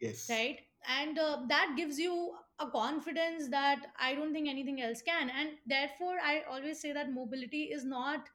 Yes. 0.00 0.26
right? 0.30 0.58
And 0.88 1.18
uh, 1.18 1.42
that 1.48 1.74
gives 1.76 1.98
you 1.98 2.34
a 2.58 2.70
confidence 2.70 3.48
that 3.50 3.86
i 3.98 4.14
don't 4.14 4.32
think 4.32 4.48
anything 4.48 4.80
else 4.80 5.02
can. 5.02 5.30
And 5.30 5.50
therefore 5.66 6.16
i 6.24 6.42
always 6.50 6.80
say 6.80 6.92
that 6.92 7.12
mobility 7.12 7.64
is 7.64 7.84
not 7.84 8.28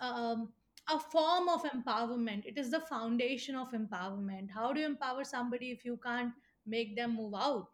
um, 0.00 0.48
a 0.90 0.98
form 0.98 1.48
of 1.48 1.62
empowerment 1.64 2.44
it 2.46 2.56
is 2.58 2.70
the 2.70 2.80
foundation 2.80 3.54
of 3.56 3.72
empowerment 3.72 4.50
how 4.50 4.72
do 4.72 4.80
you 4.80 4.86
empower 4.86 5.24
somebody 5.24 5.70
if 5.70 5.84
you 5.84 5.96
can't 6.04 6.32
make 6.66 6.96
them 6.96 7.16
move 7.16 7.34
out 7.34 7.68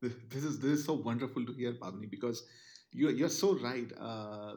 This 0.00 0.44
is 0.44 0.58
this 0.58 0.80
is 0.80 0.84
so 0.84 0.94
wonderful 0.94 1.44
to 1.46 1.52
hear, 1.52 1.74
Pavni, 1.74 2.10
because 2.10 2.44
you're 2.92 3.12
you're 3.12 3.28
so 3.28 3.54
right. 3.58 3.90
Uh, 3.98 4.56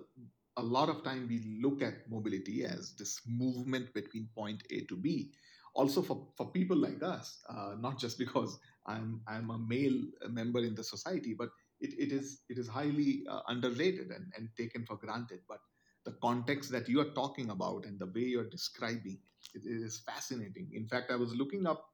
a 0.58 0.64
lot 0.64 0.90
of 0.90 1.04
time 1.04 1.28
we 1.28 1.40
look 1.62 1.82
at 1.82 2.10
mobility 2.10 2.64
as 2.66 2.94
this 2.98 3.22
movement 3.28 3.94
between 3.94 4.30
point 4.36 4.64
A 4.72 4.82
to 4.86 4.96
B. 4.98 5.32
Also 5.76 6.02
for, 6.02 6.30
for 6.38 6.52
people 6.52 6.78
like 6.78 7.04
us, 7.04 7.44
uh, 7.50 7.76
not 7.80 8.00
just 8.00 8.18
because 8.18 8.58
I'm 8.88 9.22
I'm 9.28 9.50
a 9.52 9.60
male 9.60 10.00
member 10.30 10.60
in 10.60 10.74
the 10.76 10.84
society, 10.84 11.36
but 11.38 11.50
it, 11.80 11.94
it 12.00 12.12
is 12.12 12.42
it 12.50 12.58
is 12.58 12.68
highly 12.68 13.24
uh, 13.30 13.42
underrated 13.48 14.10
and, 14.10 14.32
and 14.38 14.50
taken 14.58 14.86
for 14.86 14.96
granted. 14.98 15.42
But 15.48 15.60
the 16.06 16.14
context 16.22 16.72
that 16.72 16.88
you 16.88 17.00
are 17.02 17.12
talking 17.14 17.50
about 17.50 17.86
and 17.86 18.00
the 18.00 18.06
way 18.06 18.22
you're 18.22 18.50
describing 18.50 19.20
it, 19.54 19.64
it 19.66 19.82
is 19.84 20.00
fascinating. 20.06 20.70
In 20.74 20.88
fact, 20.88 21.12
I 21.12 21.16
was 21.16 21.34
looking 21.36 21.66
up 21.66 21.86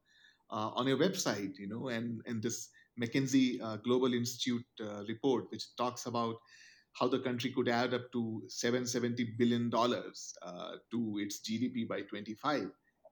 uh, 0.52 0.70
on 0.76 0.88
your 0.88 0.98
website, 0.98 1.58
you 1.58 1.68
know, 1.68 1.88
and 1.88 2.22
and 2.26 2.42
this 2.44 2.70
McKinsey 3.02 3.62
uh, 3.62 3.78
Global 3.78 4.14
Institute 4.14 4.66
uh, 4.82 5.04
report, 5.08 5.46
which 5.50 5.76
talks 5.78 6.06
about 6.06 6.36
how 6.94 7.08
the 7.08 7.20
country 7.20 7.52
could 7.52 7.70
add 7.70 7.94
up 7.94 8.12
to 8.12 8.44
770 8.48 9.36
billion 9.38 9.70
dollars 9.70 10.34
uh, 10.42 10.74
to 10.92 11.18
its 11.20 11.40
GDP 11.40 11.88
by 11.88 12.02
25 12.02 12.70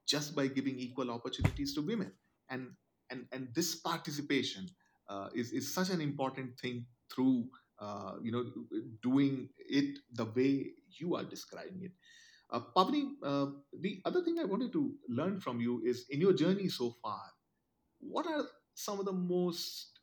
just 0.07 0.35
by 0.35 0.47
giving 0.47 0.77
equal 0.77 1.11
opportunities 1.11 1.73
to 1.75 1.81
women. 1.81 2.11
And 2.49 2.71
and 3.09 3.25
and 3.31 3.47
this 3.53 3.75
participation 3.75 4.67
uh, 5.09 5.29
is 5.33 5.51
is 5.51 5.73
such 5.73 5.89
an 5.89 6.01
important 6.01 6.59
thing 6.59 6.85
through 7.13 7.47
uh, 7.79 8.13
you 8.21 8.31
know 8.31 8.45
doing 9.01 9.49
it 9.57 9.99
the 10.13 10.25
way 10.25 10.71
you 10.99 11.15
are 11.15 11.23
describing 11.23 11.83
it. 11.83 11.91
Uh, 12.51 12.61
Pavni, 12.75 13.11
uh, 13.23 13.47
the 13.79 14.01
other 14.05 14.23
thing 14.23 14.39
I 14.39 14.45
wanted 14.45 14.71
to 14.73 14.95
learn 15.07 15.39
from 15.39 15.61
you 15.61 15.81
is 15.85 16.05
in 16.09 16.21
your 16.21 16.33
journey 16.33 16.69
so 16.69 16.95
far, 17.01 17.21
what 17.99 18.27
are 18.27 18.45
some 18.75 18.99
of 18.99 19.05
the 19.05 19.13
most 19.13 19.99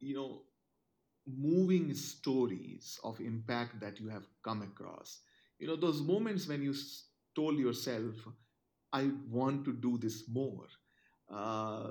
you 0.00 0.14
know 0.14 0.42
moving 1.26 1.94
stories 1.94 2.98
of 3.04 3.20
impact 3.20 3.80
that 3.80 4.00
you 4.00 4.08
have 4.08 4.24
come 4.44 4.62
across 4.62 5.20
you 5.58 5.66
know 5.68 5.76
those 5.76 6.02
moments 6.02 6.48
when 6.48 6.62
you 6.62 6.74
told 7.36 7.58
yourself 7.58 8.14
i 8.92 9.10
want 9.30 9.64
to 9.64 9.72
do 9.72 9.98
this 9.98 10.24
more 10.28 10.66
uh, 11.32 11.90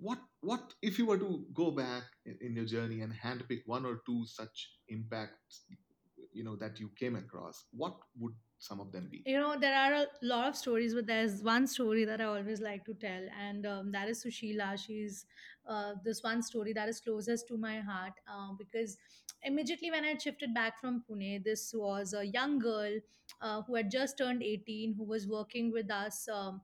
what 0.00 0.18
what 0.40 0.74
if 0.82 0.98
you 0.98 1.06
were 1.06 1.18
to 1.18 1.44
go 1.54 1.70
back 1.70 2.04
in, 2.24 2.36
in 2.40 2.56
your 2.56 2.64
journey 2.64 3.00
and 3.02 3.12
handpick 3.12 3.60
one 3.66 3.84
or 3.84 4.00
two 4.06 4.24
such 4.26 4.70
impacts 4.88 5.64
you 6.32 6.44
know 6.44 6.56
that 6.56 6.80
you 6.80 6.90
came 6.98 7.16
across 7.16 7.64
what 7.72 7.94
would 8.18 8.34
some 8.62 8.78
of 8.78 8.92
them 8.92 9.08
be? 9.10 9.22
You 9.24 9.38
know 9.40 9.58
there 9.58 9.74
are 9.74 9.94
a 9.94 10.06
lot 10.22 10.46
of 10.48 10.54
stories 10.54 10.94
but 10.94 11.06
there's 11.06 11.42
one 11.42 11.66
story 11.66 12.04
that 12.04 12.20
i 12.20 12.24
always 12.24 12.60
like 12.60 12.84
to 12.84 12.94
tell 12.94 13.22
and 13.40 13.66
um, 13.66 13.90
that 13.92 14.08
is 14.08 14.22
sushila. 14.22 14.78
She's 14.78 15.24
uh, 15.66 15.94
this 16.04 16.22
one 16.22 16.42
story 16.42 16.74
that 16.74 16.88
is 16.88 17.00
closest 17.00 17.48
to 17.48 17.56
my 17.56 17.80
heart 17.80 18.12
uh, 18.28 18.52
because 18.58 18.98
immediately 19.44 19.90
when 19.90 20.04
i 20.04 20.16
shifted 20.18 20.52
back 20.52 20.78
from 20.78 21.02
pune 21.08 21.42
this 21.42 21.72
was 21.74 22.12
a 22.12 22.26
young 22.26 22.58
girl 22.58 22.98
uh, 23.40 23.62
who 23.62 23.74
had 23.74 23.90
just 23.90 24.18
turned 24.18 24.42
18 24.42 24.94
who 24.94 25.04
was 25.04 25.26
working 25.26 25.72
with 25.72 25.90
us 25.90 26.28
um, 26.28 26.60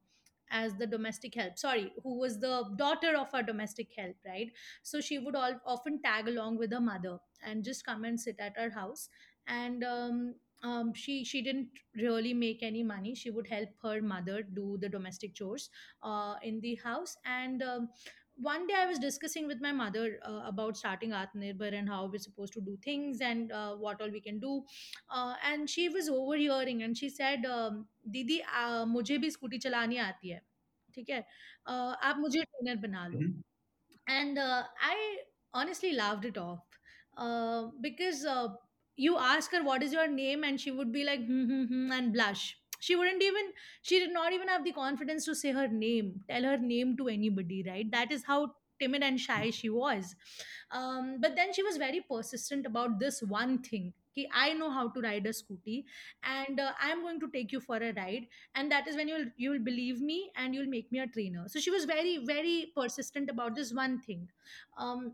as 0.51 0.75
the 0.77 0.87
domestic 0.87 1.35
help 1.35 1.59
sorry 1.59 1.93
who 2.03 2.19
was 2.19 2.39
the 2.39 2.65
daughter 2.77 3.17
of 3.17 3.29
our 3.35 3.43
domestic 3.43 3.89
help 3.97 4.17
right 4.27 4.53
so 4.83 5.01
she 5.01 5.19
would 5.19 5.35
all 5.35 5.55
often 5.67 6.01
tag 6.03 6.29
along 6.29 6.57
with 6.57 6.73
her 6.73 6.81
mother 6.81 7.19
and 7.45 7.65
just 7.65 7.85
come 7.85 8.05
and 8.05 8.21
sit 8.21 8.37
at 8.39 8.55
our 8.59 8.71
house 8.71 9.09
and 9.49 9.85
um, 9.85 10.35
um, 10.63 10.93
she 10.95 11.25
she 11.25 11.43
didn't 11.43 11.69
really 11.97 12.35
make 12.35 12.63
any 12.63 12.83
money. 12.83 13.15
She 13.15 13.31
would 13.31 13.47
help 13.47 13.69
her 13.83 14.01
mother 14.01 14.43
do 14.43 14.79
the 14.81 14.89
domestic 14.89 15.35
chores 15.35 15.69
uh, 16.03 16.35
in 16.43 16.61
the 16.61 16.77
house. 16.77 17.17
And 17.25 17.63
um, 17.63 17.89
one 18.36 18.66
day 18.68 18.74
I 18.76 18.86
was 18.88 18.98
discussing 19.00 19.48
with 19.48 19.62
my 19.62 19.72
mother 19.72 20.20
uh, 20.26 20.42
about 20.46 20.78
starting 20.78 21.12
Atmanirbhar 21.12 21.74
and 21.74 21.88
how 21.90 22.06
we're 22.08 22.20
supposed 22.20 22.54
to 22.54 22.62
do 22.62 22.78
things 22.84 23.22
and 23.22 23.52
uh, 23.52 23.76
what 23.76 24.02
all 24.02 24.10
we 24.10 24.22
can 24.22 24.40
do. 24.40 24.64
Uh, 25.10 25.36
and 25.46 25.70
she 25.70 25.90
was 25.90 26.10
overhearing 26.10 26.84
and 26.84 26.98
she 26.98 27.10
said, 27.10 27.46
um, 27.46 27.86
"दीदी 28.16 28.40
uh, 28.62 28.86
मुझे 28.96 29.18
भी 29.26 29.30
scooty 29.32 29.58
चलानी 29.68 29.98
आती 30.08 30.30
है 30.30 30.42
ठीक 30.96 31.10
है 31.10 31.20
uh, 31.70 31.96
आप 32.10 32.18
मुझे 32.20 32.44
ट्रेनर 32.44 32.76
बना 32.88 33.08
लो 33.08 33.20
Mhm. 33.20 33.42
and 34.08 34.38
uh, 34.38 34.64
I 34.82 35.18
honestly 35.54 35.94
laughed 35.94 36.26
it 36.26 36.38
off 36.38 36.60
uh, 37.18 37.70
because 37.82 38.26
uh, 38.26 38.50
you 38.96 39.18
ask 39.18 39.52
her 39.52 39.64
what 39.64 39.84
is 39.84 39.94
your 39.94 40.08
name, 40.08 40.44
and 40.44 40.60
she 40.60 40.72
would 40.72 40.92
be 40.92 41.04
like 41.04 41.26
hmm, 41.26 41.46
hmm, 41.46 41.64
hmm, 41.66 41.92
and 41.92 42.14
blush. 42.14 42.58
She 42.81 42.97
wouldn't 42.97 43.23
even. 43.23 43.53
She 43.83 43.99
did 43.99 44.13
not 44.13 44.33
even 44.33 44.49
have 44.49 44.65
the 44.65 44.73
confidence 44.73 45.25
to 45.27 45.35
say 45.35 45.53
her 45.53 45.69
name, 45.69 46.21
tell 46.29 46.43
her 46.43 46.59
name 46.59 46.97
to 46.99 47.09
anybody. 47.09 47.65
Right? 47.67 47.91
That 47.91 48.13
is 48.13 48.25
how 48.25 48.55
timid 48.79 49.03
and 49.03 49.19
shy 49.19 49.51
she 49.51 49.71
was. 49.71 50.15
Um, 50.71 51.19
but 51.21 51.37
then 51.37 51.53
she 51.53 51.63
was 51.63 51.77
very 51.77 52.05
persistent 52.11 52.67
about 52.67 52.99
this 52.99 53.23
one 53.23 53.59
thing. 53.63 53.93
I 54.33 54.55
know 54.55 54.71
how 54.71 54.89
to 54.89 55.01
ride 55.03 55.27
a 55.27 55.29
scooty, 55.29 55.85
and 56.23 56.59
uh, 56.59 56.73
I'm 56.81 57.03
going 57.03 57.21
to 57.21 57.29
take 57.29 57.53
you 57.53 57.61
for 57.61 57.77
a 57.77 57.93
ride 57.93 58.27
and 58.55 58.73
that 58.73 58.89
is 58.89 58.97
when 58.97 59.09
you'll 59.09 59.27
you'll 59.37 59.59
believe 59.59 60.01
me 60.01 60.31
and 60.37 60.55
you'll 60.55 60.73
make 60.75 60.91
me 60.91 61.01
a 61.01 61.07
trainer 61.07 61.45
so 61.49 61.61
she 61.61 61.71
was 61.71 61.85
very 61.85 62.25
very 62.25 62.73
persistent 62.75 63.29
about 63.29 63.55
this 63.55 63.75
one 63.75 63.99
thing 64.01 64.27
um 64.79 65.13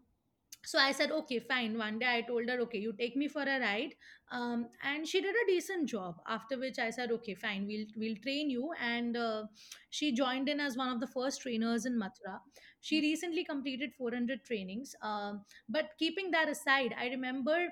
so 0.65 0.79
i 0.79 0.93
said 0.93 1.11
okay 1.11 1.39
fine. 1.41 1.77
One 1.79 1.99
day 1.99 2.07
i 2.19 2.21
told 2.23 2.49
her 2.49 2.61
okay 2.61 2.79
you 2.79 2.93
take 2.93 3.17
me 3.17 3.29
for 3.29 3.43
a 3.43 3.59
ride 3.61 3.95
um, 4.31 4.69
and 4.83 5.07
she 5.07 5.21
did 5.21 5.35
a 5.35 5.47
decent 5.47 5.89
job. 5.89 6.21
After 6.29 6.59
which 6.59 6.79
i 6.79 6.91
said 6.91 7.11
okay 7.13 7.35
fine 7.35 7.67
we'll 7.67 7.87
we'll 7.97 8.17
train 8.23 8.51
you 8.51 8.71
and 8.81 9.17
uh, 9.17 9.45
she 9.91 10.13
joined 10.13 10.49
in 10.49 10.61
as 10.61 10.77
one 10.77 10.89
of 10.89 11.01
the 11.01 11.07
first 11.07 11.43
trainers 11.43 11.85
in 11.87 11.99
mathura. 11.99 12.39
She 12.81 13.01
recently 13.01 13.45
completed 13.45 13.93
400 13.95 14.45
trainings 14.45 14.95
um, 15.03 15.45
but 15.69 15.91
keeping 15.99 16.31
that 16.33 16.49
aside 16.49 16.95
i 16.99 17.09
remember 17.09 17.69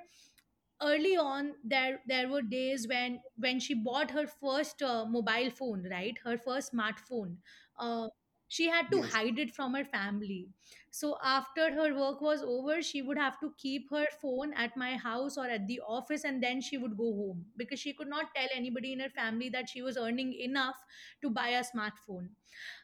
early 0.82 1.16
on 1.16 1.52
there 1.62 2.00
there 2.06 2.28
were 2.28 2.42
days 2.42 2.86
when 2.88 3.20
when 3.36 3.60
she 3.60 3.74
bought 3.74 4.10
her 4.10 4.26
first 4.26 4.82
uh, 4.82 5.04
mobile 5.04 5.50
phone 5.50 5.86
right? 5.90 6.18
Her 6.24 6.38
first 6.38 6.72
smartphone. 6.72 7.36
Uh, 7.78 8.08
she 8.50 8.68
had 8.68 8.90
to 8.92 8.98
yes. 8.98 9.12
hide 9.12 9.38
it 9.38 9.54
from 9.54 9.74
her 9.74 9.84
family. 9.84 10.48
So 10.90 11.16
after 11.22 11.72
her 11.72 11.94
work 11.98 12.20
was 12.20 12.42
over 12.42 12.82
she 12.82 13.02
would 13.02 13.18
have 13.18 13.38
to 13.40 13.54
keep 13.58 13.90
her 13.90 14.06
phone 14.20 14.52
at 14.54 14.76
my 14.76 14.96
house 14.96 15.38
or 15.38 15.46
at 15.46 15.66
the 15.68 15.80
office 15.86 16.24
and 16.24 16.42
then 16.42 16.60
she 16.60 16.76
would 16.78 16.96
go 16.98 17.12
home 17.14 17.46
because 17.56 17.80
she 17.80 17.94
could 17.94 18.08
not 18.08 18.34
tell 18.34 18.48
anybody 18.54 18.92
in 18.92 19.00
her 19.00 19.10
family 19.10 19.48
that 19.50 19.68
she 19.68 19.82
was 19.82 19.96
earning 19.96 20.34
enough 20.34 20.76
to 21.22 21.30
buy 21.30 21.48
a 21.50 21.64
smartphone. 21.64 22.30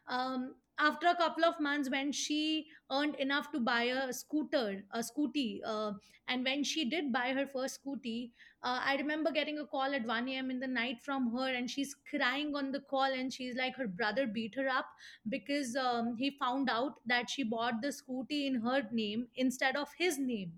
Um, 0.09 0.55
after 0.79 1.07
a 1.09 1.15
couple 1.17 1.45
of 1.45 1.59
months 1.61 1.91
when 1.91 2.13
she 2.13 2.67
earned 2.91 3.15
enough 3.17 3.51
to 3.53 3.61
buy 3.61 3.83
a 3.85 4.13
scooter 4.13 4.85
a 4.93 5.01
scooty 5.01 5.61
uh, 5.65 5.93
and 6.29 6.45
when 6.45 6.63
she 6.65 6.85
did 6.89 7.13
buy 7.13 7.33
her 7.33 7.47
first 7.47 7.81
scooty 7.83 8.33
uh, 8.63 8.81
i 8.85 8.97
remember 8.97 9.31
getting 9.31 9.59
a 9.59 9.67
call 9.67 9.95
at 9.95 10.05
1 10.07 10.29
a.m 10.29 10.51
in 10.51 10.61
the 10.61 10.67
night 10.67 10.99
from 11.05 11.31
her 11.37 11.49
and 11.61 11.71
she's 11.71 11.95
crying 12.11 12.55
on 12.55 12.73
the 12.73 12.81
call 12.81 13.19
and 13.21 13.33
she's 13.33 13.55
like 13.57 13.75
her 13.77 13.89
brother 13.89 14.27
beat 14.27 14.55
her 14.55 14.69
up 14.69 14.87
because 15.29 15.77
um, 15.77 16.15
he 16.17 16.31
found 16.31 16.69
out 16.71 17.01
that 17.07 17.31
she 17.31 17.43
bought 17.43 17.81
the 17.83 17.89
scooty 17.89 18.47
in 18.47 18.61
her 18.63 18.83
name 18.93 19.29
instead 19.37 19.77
of 19.77 19.89
his 19.99 20.19
name. 20.19 20.53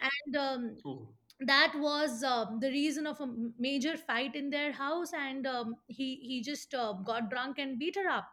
And 0.00 0.36
um, 0.36 0.78
oh 0.84 1.17
that 1.40 1.72
was 1.76 2.22
um, 2.24 2.58
the 2.60 2.68
reason 2.68 3.06
of 3.06 3.20
a 3.20 3.24
m- 3.24 3.54
major 3.58 3.96
fight 3.96 4.34
in 4.34 4.50
their 4.50 4.72
house 4.72 5.12
and 5.12 5.46
um, 5.46 5.76
he 5.86 6.16
he 6.16 6.42
just 6.42 6.74
uh, 6.74 6.92
got 6.94 7.30
drunk 7.30 7.58
and 7.58 7.78
beat 7.78 7.96
her 7.96 8.08
up. 8.08 8.28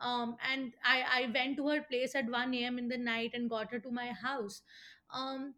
Um, 0.00 0.36
and 0.52 0.72
I, 0.84 1.04
I 1.22 1.30
went 1.32 1.56
to 1.58 1.68
her 1.68 1.82
place 1.82 2.14
at 2.14 2.28
1 2.30 2.54
a.m 2.54 2.78
in 2.78 2.88
the 2.88 2.98
night 2.98 3.30
and 3.34 3.48
got 3.48 3.70
her 3.72 3.78
to 3.80 3.90
my 3.90 4.08
house. 4.08 4.62
Um, 5.10 5.54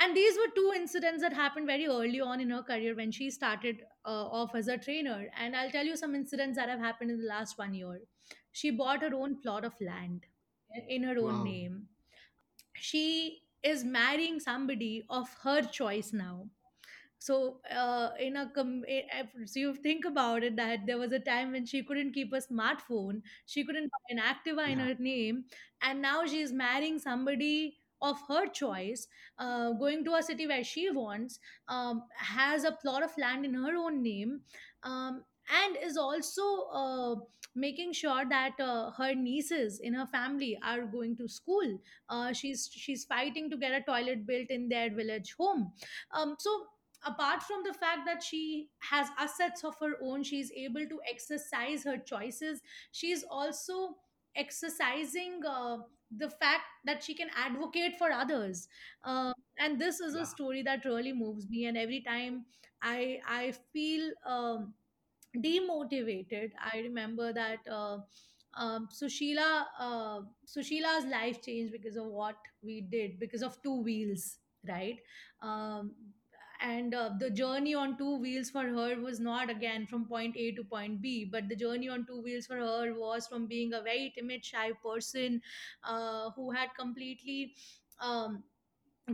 and 0.00 0.16
these 0.16 0.36
were 0.36 0.52
two 0.54 0.72
incidents 0.74 1.22
that 1.22 1.32
happened 1.32 1.66
very 1.66 1.86
early 1.86 2.20
on 2.20 2.40
in 2.40 2.50
her 2.50 2.62
career 2.62 2.94
when 2.94 3.12
she 3.12 3.30
started 3.30 3.82
uh, 4.04 4.26
off 4.40 4.54
as 4.54 4.68
a 4.68 4.76
trainer. 4.78 5.26
And 5.38 5.54
i'll 5.56 5.70
tell 5.70 5.84
you 5.86 5.96
some 5.96 6.14
incidents 6.14 6.56
that 6.58 6.68
have 6.68 6.80
happened 6.80 7.10
in 7.10 7.20
the 7.20 7.28
last 7.28 7.58
one 7.58 7.74
year. 7.74 8.00
She 8.52 8.70
bought 8.70 9.02
her 9.02 9.14
own 9.14 9.40
plot 9.40 9.64
of 9.64 9.74
land 9.80 10.26
in 10.88 11.02
her 11.04 11.18
own 11.18 11.42
Wow. 11.42 11.44
name. 11.44 11.88
She 12.74 13.42
is 13.62 13.84
marrying 13.84 14.40
somebody 14.40 15.04
of 15.10 15.28
her 15.42 15.62
choice 15.62 16.12
now 16.12 16.48
so 17.18 17.60
uh, 17.70 18.10
in 18.18 18.36
a 18.36 18.50
com- 18.54 18.84
eh, 18.88 19.02
eh, 19.12 19.24
so 19.46 19.60
you 19.60 19.74
think 19.74 20.04
about 20.04 20.42
it 20.42 20.56
that 20.56 20.80
there 20.86 20.98
was 20.98 21.12
a 21.12 21.20
time 21.20 21.52
when 21.52 21.64
she 21.66 21.82
couldn't 21.82 22.12
keep 22.12 22.32
a 22.32 22.38
smartphone 22.38 23.22
she 23.46 23.64
couldn't 23.64 23.90
buy 23.90 24.14
an 24.16 24.18
activa 24.18 24.70
in 24.72 24.78
Yeah. 24.78 24.80
her 24.80 24.94
name 24.98 25.44
and 25.82 26.02
now 26.02 26.26
she 26.26 26.40
is 26.40 26.52
marrying 26.52 26.98
somebody 26.98 27.76
of 28.00 28.18
her 28.28 28.46
choice 28.48 29.06
uh, 29.38 29.70
going 29.72 30.04
to 30.04 30.14
a 30.14 30.22
city 30.22 30.46
where 30.46 30.64
she 30.64 30.90
wants 30.90 31.38
um, 31.68 32.02
has 32.16 32.64
a 32.64 32.72
plot 32.72 33.02
of 33.04 33.16
land 33.16 33.44
in 33.44 33.54
her 33.54 33.76
own 33.76 34.02
name 34.02 34.40
um, 34.82 35.24
and 35.48 35.76
is 35.82 35.96
also 35.96 36.42
uh, 36.72 37.14
making 37.54 37.92
sure 37.92 38.24
that 38.28 38.52
uh, 38.60 38.90
her 38.92 39.14
nieces 39.14 39.80
in 39.80 39.94
her 39.94 40.06
family 40.06 40.58
are 40.62 40.82
going 40.86 41.16
to 41.16 41.28
school. 41.28 41.78
Uh, 42.08 42.32
she's 42.32 42.68
she's 42.72 43.04
fighting 43.04 43.50
to 43.50 43.56
get 43.56 43.72
a 43.72 43.82
toilet 43.84 44.26
built 44.26 44.48
in 44.50 44.68
their 44.68 44.90
village 44.90 45.34
home. 45.38 45.72
Um, 46.12 46.36
so 46.38 46.66
apart 47.06 47.42
from 47.42 47.62
the 47.64 47.74
fact 47.74 48.00
that 48.06 48.22
she 48.22 48.68
has 48.80 49.08
assets 49.18 49.64
of 49.64 49.74
her 49.80 49.94
own 50.02 50.22
she's 50.22 50.52
able 50.52 50.86
to 50.86 51.00
exercise 51.10 51.84
her 51.84 51.98
choices. 51.98 52.60
She's 52.92 53.24
also 53.28 53.96
exercising 54.36 55.40
uh, 55.46 55.78
the 56.16 56.30
fact 56.30 56.62
that 56.84 57.02
she 57.02 57.14
can 57.14 57.28
advocate 57.36 57.96
for 57.98 58.10
others. 58.10 58.68
Uh, 59.04 59.32
and 59.58 59.80
this 59.80 60.00
is 60.00 60.14
a 60.14 60.18
Yeah. 60.18 60.24
story 60.24 60.62
that 60.62 60.84
really 60.84 61.12
moves 61.12 61.48
me 61.48 61.66
and 61.66 61.76
every 61.76 62.00
time 62.00 62.44
i 62.82 63.20
i 63.28 63.52
feel 63.72 64.10
um, 64.26 64.74
demotivated. 65.36 66.52
I 66.72 66.78
remember 66.80 67.32
that 67.32 67.60
uh, 67.70 67.98
um, 68.54 68.88
sushila 68.92 69.64
uh, 69.78 70.20
sushila's 70.46 71.06
life 71.06 71.42
changed 71.42 71.72
because 71.72 71.96
of 71.96 72.06
what 72.06 72.36
we 72.62 72.82
did 72.82 73.18
because 73.18 73.42
of 73.42 73.60
two 73.62 73.82
wheels 73.82 74.36
right? 74.68 74.98
Um, 75.40 75.92
and 76.60 76.94
uh, 76.94 77.10
the 77.18 77.28
journey 77.30 77.74
on 77.74 77.98
two 77.98 78.16
wheels 78.18 78.50
for 78.50 78.62
her 78.62 79.00
was 79.00 79.18
not 79.18 79.50
again 79.50 79.86
from 79.86 80.04
point 80.04 80.36
a 80.36 80.52
to 80.52 80.62
point 80.62 81.00
b 81.02 81.24
but 81.24 81.48
the 81.48 81.56
journey 81.56 81.88
on 81.88 82.06
two 82.06 82.20
wheels 82.22 82.46
for 82.46 82.56
her 82.56 82.94
was 82.94 83.26
from 83.26 83.46
being 83.46 83.72
a 83.72 83.82
very 83.82 84.12
timid 84.16 84.44
shy 84.44 84.70
person 84.84 85.40
uh, 85.82 86.30
who 86.36 86.52
had 86.52 86.68
completely 86.78 87.54
um, 88.00 88.44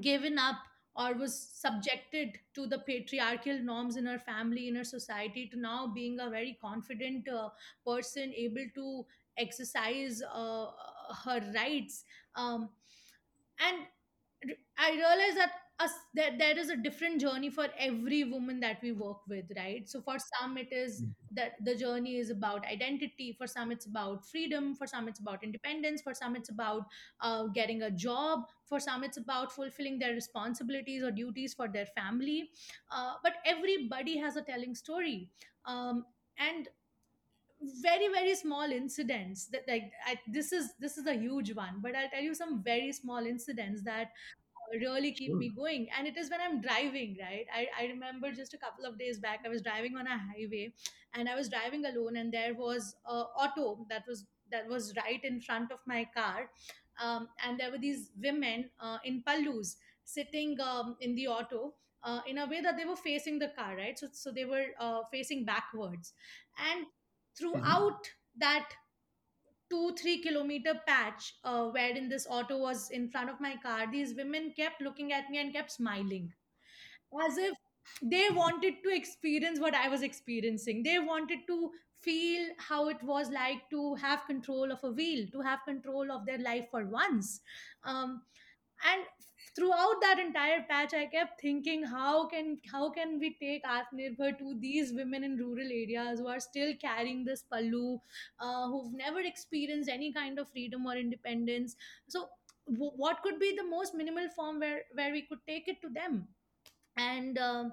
given 0.01 0.39
up 0.39 0.57
or 0.99 1.15
was 1.15 1.35
subjected 1.53 2.39
to 2.55 2.67
the 2.67 2.81
patriarchal 2.81 3.61
norms 3.61 3.97
in 3.97 4.05
her 4.05 4.19
family 4.19 4.69
in 4.69 4.75
her 4.75 4.85
society 4.85 5.49
to 5.49 5.59
now 5.59 5.87
being 5.87 6.19
a 6.21 6.29
very 6.29 6.59
confident 6.61 7.29
uh, 7.29 7.49
person 7.87 8.33
able 8.37 8.67
to 8.75 9.07
exercise 9.39 10.21
uh, 10.35 10.67
her 11.25 11.41
rights. 11.55 12.05
Um, 12.35 12.71
and 13.61 13.87
I 14.79 14.91
realize 14.93 15.37
that 15.37 15.53
us 15.81 15.93
that 16.15 16.39
there 16.39 16.59
is 16.59 16.71
a 16.71 16.77
different 16.77 17.21
journey 17.21 17.51
for 17.51 17.69
every 17.79 18.25
woman 18.25 18.59
that 18.61 18.79
we 18.83 18.91
work 18.93 19.19
with, 19.29 19.45
right? 19.57 19.89
So 19.89 20.01
for 20.01 20.17
some 20.19 20.57
it 20.59 20.73
is 20.73 21.03
Mm. 21.03 21.13
that 21.39 21.53
the 21.65 21.75
journey 21.77 22.17
is 22.19 22.31
about 22.31 22.67
identity, 22.67 23.33
for 23.39 23.47
some 23.47 23.71
it's 23.71 23.87
about 23.87 24.25
freedom, 24.27 24.75
for 24.75 24.87
some 24.89 25.07
it's 25.09 25.21
about 25.21 25.45
independence, 25.45 26.03
for 26.03 26.15
some 26.15 26.35
it's 26.37 26.49
about 26.49 26.87
uh, 27.21 27.45
getting 27.61 27.83
a 27.83 27.91
job, 27.91 28.49
for 28.65 28.81
some 28.81 29.05
it's 29.05 29.19
about 29.19 29.53
fulfilling 29.53 29.99
their 29.99 30.15
responsibilities 30.15 31.03
or 31.03 31.11
duties 31.13 31.55
for 31.55 31.69
their 31.69 31.87
family. 31.87 32.51
Uh, 32.91 33.15
but 33.23 33.35
everybody 33.47 34.17
has 34.19 34.37
a 34.37 34.43
telling 34.43 34.75
story. 34.75 35.31
Um, 35.65 36.05
and 36.39 36.69
very 37.83 38.07
very 38.09 38.35
small 38.37 38.71
incidents 38.71 39.47
that 39.49 39.63
like 39.67 39.91
I, 40.07 40.17
this 40.29 40.53
is 40.53 40.71
this 40.79 40.97
is 40.97 41.07
a 41.09 41.15
huge 41.15 41.53
one 41.55 41.81
but 41.83 41.97
i'll 41.97 42.09
tell 42.09 42.23
you 42.23 42.33
some 42.35 42.63
very 42.63 42.93
small 42.93 43.19
incidents 43.27 43.83
that 43.83 44.11
really 44.81 45.13
keep 45.13 45.37
me 45.37 45.51
going. 45.55 45.89
And 45.97 46.07
it 46.07 46.17
is 46.17 46.31
when 46.31 46.41
i'm 46.41 46.61
driving 46.61 47.17
right? 47.21 47.47
I, 47.55 47.69
I 47.81 47.87
remember 47.87 48.33
just 48.33 48.55
a 48.55 48.59
couple 48.59 48.85
of 48.85 48.99
days 48.99 49.19
back 49.19 49.41
i 49.45 49.49
was 49.49 49.63
driving 49.63 49.97
on 49.97 50.07
a 50.07 50.19
highway 50.19 50.73
and 51.15 51.29
i 51.29 51.35
was 51.35 51.49
driving 51.49 51.85
alone 51.87 52.17
and 52.17 52.33
there 52.33 52.55
was 52.55 52.95
a 53.07 53.13
auto 53.45 53.87
that 53.89 54.05
was 54.07 54.27
that 54.51 54.67
was 54.69 54.95
right 54.97 55.23
in 55.25 55.41
front 55.43 55.71
of 55.71 55.79
my 55.87 56.07
car. 56.17 56.49
Um, 57.03 57.29
and 57.45 57.59
there 57.61 57.71
were 57.71 57.79
these 57.79 58.11
women 58.21 58.71
uh, 58.81 58.99
in 59.05 59.23
pallus 59.23 59.77
sitting 60.05 60.59
um, 60.61 60.97
in 61.01 61.15
the 61.15 61.29
auto 61.29 61.75
uh, 62.03 62.21
in 62.27 62.39
a 62.39 62.47
way 62.47 62.61
that 62.61 62.77
they 62.77 62.85
were 62.85 62.97
facing 62.97 63.39
the 63.39 63.49
car 63.57 63.77
right? 63.77 63.99
So, 63.99 64.09
so 64.13 64.33
they 64.33 64.47
were 64.47 64.67
uh, 64.81 65.03
facing 65.13 65.45
backwards. 65.45 66.13
And 66.59 66.87
Mhm. 67.53 67.63
throughout 67.63 68.09
that 68.39 68.69
two 69.71 69.95
three 70.01 70.19
kilometer 70.23 70.75
patch 70.87 71.35
uh, 71.45 71.67
wherein 71.67 72.09
this 72.09 72.27
auto 72.31 72.59
was 72.59 72.91
in 72.91 73.09
front 73.09 73.31
of 73.31 73.41
my 73.41 73.55
car 73.63 73.91
these 73.91 74.15
women 74.15 74.53
kept 74.57 74.81
looking 74.81 75.13
at 75.13 75.29
me 75.31 75.39
and 75.39 75.53
kept 75.53 75.71
smiling 75.71 76.33
as 77.27 77.39
if 77.39 77.55
they 78.03 78.29
wanted 78.31 78.75
to 78.85 78.95
experience 78.95 79.59
what 79.61 79.75
I 79.75 79.89
was 79.89 80.03
experiencing. 80.03 80.83
They 80.83 80.99
wanted 80.99 81.41
to 81.47 81.71
feel 82.01 82.49
how 82.59 82.89
it 82.89 83.03
was 83.03 83.31
like 83.31 83.69
to 83.71 83.95
have 83.97 84.27
control 84.27 84.71
of 84.71 84.79
a 84.85 84.91
wheel, 84.91 85.27
to 85.33 85.41
have 85.41 85.61
control 85.67 86.13
of 86.13 86.27
their 86.27 86.39
life 86.39 86.67
for 86.71 86.85
once. 86.87 87.41
Um, 87.85 88.23
and 88.87 89.03
throughout 89.57 89.97
that 90.03 90.19
entire 90.19 90.63
patch, 90.69 90.95
I 90.95 91.07
kept 91.07 91.41
thinking, 91.41 91.83
how 91.85 92.27
can 92.27 92.59
how 92.73 92.91
can 92.91 93.19
we 93.19 93.37
take 93.41 93.65
Atmanirbhar 93.65 94.39
to 94.39 94.55
these 94.61 94.93
women 94.93 95.25
in 95.25 95.37
rural 95.37 95.67
areas 95.81 96.21
who 96.21 96.29
are 96.29 96.41
still 96.41 96.75
carrying 96.81 97.25
this 97.25 97.45
pallu, 97.53 98.01
uh, 98.41 98.67
who've 98.69 98.93
never 98.93 99.21
experienced 99.21 99.89
any 99.91 100.13
kind 100.13 100.39
of 100.39 100.49
freedom 100.51 100.87
or 100.87 100.97
independence. 100.97 101.77
So, 102.09 102.29
w- 102.71 102.93
what 102.97 103.23
could 103.23 103.39
be 103.39 103.55
the 103.57 103.65
most 103.65 103.95
minimal 103.95 104.29
form 104.31 104.61
where 104.61 104.83
where 104.95 105.13
we 105.13 105.23
could 105.23 105.41
take 105.47 105.69
it 105.69 105.81
to 105.83 105.89
them? 105.89 106.29
and 106.97 107.39
um, 107.39 107.73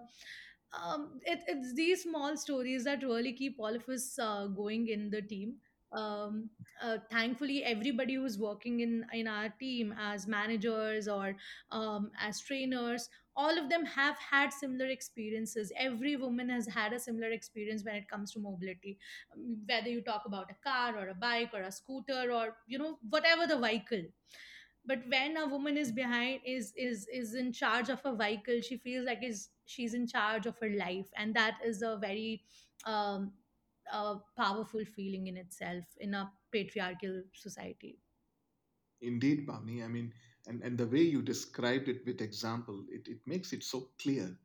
um, 0.74 1.20
it, 1.26 1.40
it's 1.48 1.74
these 1.74 2.04
small 2.04 2.36
stories 2.38 2.84
that 2.84 3.04
really 3.04 3.34
keep 3.34 3.56
all 3.60 3.76
of 3.76 3.88
us 3.90 4.18
uh, 4.20 4.48
going 4.48 4.88
in 4.90 5.10
the 5.10 5.22
team 5.22 5.56
um, 5.92 6.50
uh, 6.82 6.98
thankfully 7.10 7.64
everybody 7.64 8.16
who's 8.16 8.38
working 8.38 8.80
in 8.82 9.06
in 9.14 9.28
our 9.28 9.50
team 9.60 9.94
as 10.00 10.28
managers 10.28 11.08
or 11.08 11.36
um, 11.72 12.12
as 12.20 12.42
trainers 12.42 13.10
all 13.38 13.58
of 13.60 13.70
them 13.70 13.84
have 13.84 14.16
had 14.18 14.54
similar 14.54 14.86
experiences. 14.88 15.70
Every 15.78 16.16
woman 16.16 16.48
has 16.48 16.68
had 16.68 16.94
a 16.94 17.00
similar 17.00 17.32
experience 17.32 17.84
when 17.84 17.96
it 17.96 18.08
comes 18.08 18.32
to 18.32 18.40
mobility. 18.40 18.98
Um, 19.34 19.58
whether 19.68 19.90
you 19.90 20.02
talk 20.02 20.24
about 20.26 20.50
a 20.52 20.56
car 20.70 20.98
or 20.98 21.10
a 21.10 21.14
bike 21.14 21.50
or 21.54 21.62
a 21.64 21.72
scooter 21.72 22.32
or 22.32 22.56
you 22.66 22.78
know 22.78 22.98
whatever 23.10 23.46
the 23.46 23.58
vehicle. 23.60 24.04
But 24.86 25.02
when 25.10 25.36
a 25.38 25.48
woman 25.48 25.78
is 25.78 25.92
behind 25.92 26.42
is 26.46 26.72
is 26.78 27.08
is 27.12 27.34
in 27.34 27.52
charge 27.52 27.90
of 27.90 28.02
a 28.06 28.16
vehicle 28.16 28.62
she 28.62 28.78
feels 28.78 29.06
like 29.06 29.24
is 29.24 29.50
she's 29.66 29.94
in 29.96 30.08
charge 30.08 30.46
of 30.46 30.58
her 30.60 30.70
life. 30.70 31.10
And 31.18 31.34
that 31.36 31.58
is 31.66 31.82
a 31.82 31.98
very 31.98 32.44
um 32.86 33.34
uh, 33.92 34.16
powerful 34.38 34.84
feeling 34.86 35.28
in 35.28 35.38
itself 35.38 35.86
in 36.00 36.14
a 36.14 36.32
patriarchal 36.52 37.22
society 37.34 37.98
Indeed, 39.02 39.48
Bhavni. 39.48 39.84
I 39.84 39.88
mean, 39.88 40.14
and, 40.48 40.62
and 40.64 40.78
the 40.78 40.88
way 40.88 41.02
you 41.02 41.22
described 41.22 41.88
it 41.90 42.06
with 42.06 42.22
example, 42.22 42.86
it, 42.90 43.08
it 43.08 43.20
makes 43.26 43.54
it 43.54 43.64
so 43.64 43.90
clear 44.02 44.38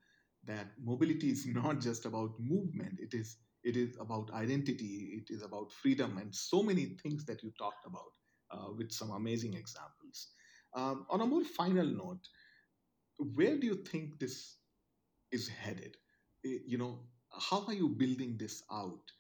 that 0.45 0.73
mobility 0.83 1.31
is 1.31 1.47
not 1.47 1.81
just 1.81 2.05
about 2.07 2.39
movement. 2.39 2.99
It 3.01 3.15
is 3.15 3.37
it 3.63 3.77
is 3.77 3.97
about 4.01 4.31
identity. 4.33 5.23
It 5.23 5.33
is 5.33 5.43
about 5.43 5.71
freedom 5.73 6.17
and 6.19 6.35
so 6.35 6.63
many 6.63 6.87
things 7.03 7.25
that 7.27 7.43
you 7.43 7.51
talked 7.59 7.85
about 7.87 8.13
uh, 8.51 8.73
with 8.77 8.91
some 8.93 9.11
amazing 9.11 9.53
examples. 9.55 10.29
Um, 10.75 11.07
on 11.11 11.21
a 11.21 11.27
more 11.27 11.45
final 11.45 11.85
note, 11.87 12.27
where 13.35 13.57
do 13.57 13.67
you 13.67 13.77
think 13.77 14.19
this 14.19 14.57
is 15.31 15.49
headed? 15.49 15.97
Eh, 16.45 16.59
You 16.67 16.79
know, 16.79 17.01
how 17.51 17.65
are 17.67 17.75
you 17.75 17.89
building 17.89 18.37
this 18.39 18.63
out? 18.73 19.13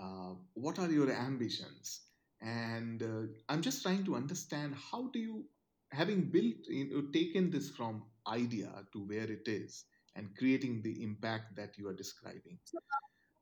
Uh, 0.00 0.34
what 0.54 0.78
are 0.78 0.90
your 0.90 1.10
ambitions? 1.10 2.00
And 2.40 3.02
uh, 3.02 3.32
I'm 3.48 3.62
just 3.62 3.82
trying 3.82 4.04
to 4.04 4.16
understand 4.16 4.74
how 4.90 5.08
do 5.12 5.18
you, 5.18 5.44
having 5.92 6.30
built, 6.30 6.66
you 6.68 6.90
know, 6.90 7.02
taken 7.12 7.50
this 7.50 7.70
from 7.70 8.02
idea 8.28 8.70
to 8.92 8.98
where 9.06 9.30
it 9.30 9.46
is 9.46 9.84
and 10.16 10.36
creating 10.36 10.82
the 10.82 11.02
impact 11.02 11.56
that 11.56 11.78
you 11.78 11.88
are 11.88 11.94
describing, 11.94 12.58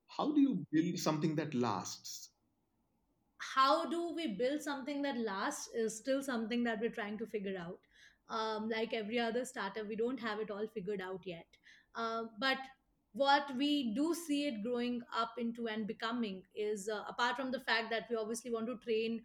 how 0.09 0.33
do 0.33 0.41
you 0.41 0.65
build 0.73 0.99
something 0.99 1.35
that 1.37 1.55
lasts? 1.55 2.31
how 3.55 3.89
do 3.91 4.13
we 4.15 4.29
build 4.29 4.63
something 4.63 5.03
that 5.03 5.19
lasts 5.19 5.69
is 5.75 5.97
still 5.97 6.23
something 6.23 6.65
that 6.65 6.81
we're 6.81 6.97
trying 6.99 7.19
to 7.19 7.27
figure 7.27 7.57
out 7.59 7.79
um, 8.29 8.69
like 8.69 8.95
every 8.95 9.19
other 9.19 9.45
startup 9.45 9.87
we 9.89 9.97
don't 9.97 10.21
have 10.21 10.39
it 10.39 10.51
all 10.51 10.67
figured 10.75 11.01
out 11.01 11.21
yet 11.25 11.47
uh, 11.97 12.23
but 12.39 12.59
what 13.13 13.45
we 13.57 13.95
do 13.95 14.15
see 14.15 14.47
it 14.47 14.63
growing 14.63 15.03
up 15.17 15.33
into 15.39 15.69
and 15.69 15.87
becoming 15.87 16.43
is 16.55 16.89
uh, 16.89 17.03
apart 17.09 17.37
from 17.37 17.51
the 17.51 17.61
fact 17.61 17.91
that 17.91 18.05
we 18.11 18.17
obviously 18.17 18.51
want 18.51 18.67
to 18.67 18.77
train 18.79 19.21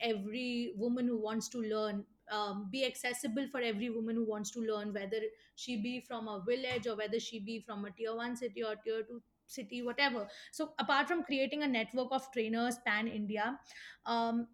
every 0.00 0.72
woman 0.76 1.06
who 1.06 1.20
wants 1.20 1.48
to 1.48 1.58
learn 1.58 2.04
um, 2.30 2.68
be 2.70 2.86
accessible 2.86 3.46
for 3.50 3.60
every 3.60 3.90
woman 3.90 4.14
who 4.14 4.24
wants 4.24 4.50
to 4.52 4.60
learn 4.60 4.92
whether 4.92 5.20
she 5.56 5.82
be 5.82 6.00
from 6.00 6.28
a 6.28 6.42
village 6.46 6.86
or 6.86 6.96
whether 6.96 7.18
she 7.18 7.40
be 7.40 7.60
from 7.60 7.84
a 7.84 7.90
tier 7.90 8.14
1 8.14 8.36
city 8.36 8.62
or 8.62 8.76
tier 8.76 9.02
2 9.02 9.20
city 9.46 9.82
whatever 9.82 10.26
so 10.52 10.70
apart 10.78 11.08
from 11.08 11.24
creating 11.24 11.62
a 11.62 11.68
network 11.68 12.08
of 12.12 12.30
trainers 12.32 12.78
pan 12.86 13.08
india 13.08 13.58
um, 14.06 14.46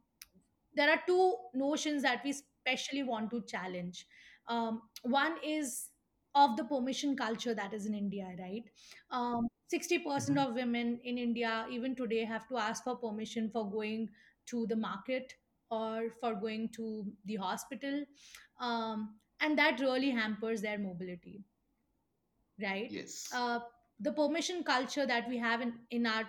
there 0.75 0.91
are 0.91 1.01
two 1.07 1.35
notions 1.55 2.03
that 2.03 2.23
we 2.25 2.35
especially 2.69 3.03
want 3.03 3.31
to 3.31 3.43
challenge. 3.43 4.07
Um, 4.47 4.83
one 5.03 5.37
is 5.45 5.88
of 6.43 6.57
the 6.57 6.65
permission 6.65 7.17
culture 7.17 7.55
that 7.55 7.73
is 7.79 7.87
in 7.87 7.95
India, 7.95 8.33
right? 8.39 8.71
Um, 9.11 9.49
60% 9.75 10.39
Mhm. 10.39 10.45
of 10.45 10.55
women 10.55 11.01
in 11.05 11.19
India, 11.19 11.67
even 11.71 11.95
today, 11.97 12.25
have 12.25 12.49
to 12.49 12.57
ask 12.57 12.85
for 12.85 12.97
permission 12.97 13.51
for 13.51 13.65
going 13.71 14.09
to 14.47 14.67
the 14.67 14.77
market 14.77 15.35
or 15.71 16.11
for 16.21 16.35
going 16.35 16.69
to 16.71 16.89
the 17.27 17.37
hospital. 17.37 18.05
Um, 18.61 19.19
and 19.41 19.59
that 19.59 19.81
really 19.81 20.11
hampers 20.11 20.63
their 20.63 20.79
mobility 20.79 21.45
right? 22.61 22.91
Yes. 22.91 23.29
Uh, 23.33 23.61
the 24.01 24.13
permission 24.13 24.63
culture 24.65 25.07
that 25.07 25.29
we 25.29 25.39
have 25.39 25.61
in, 25.61 25.75
in 25.91 26.07
our 26.07 26.25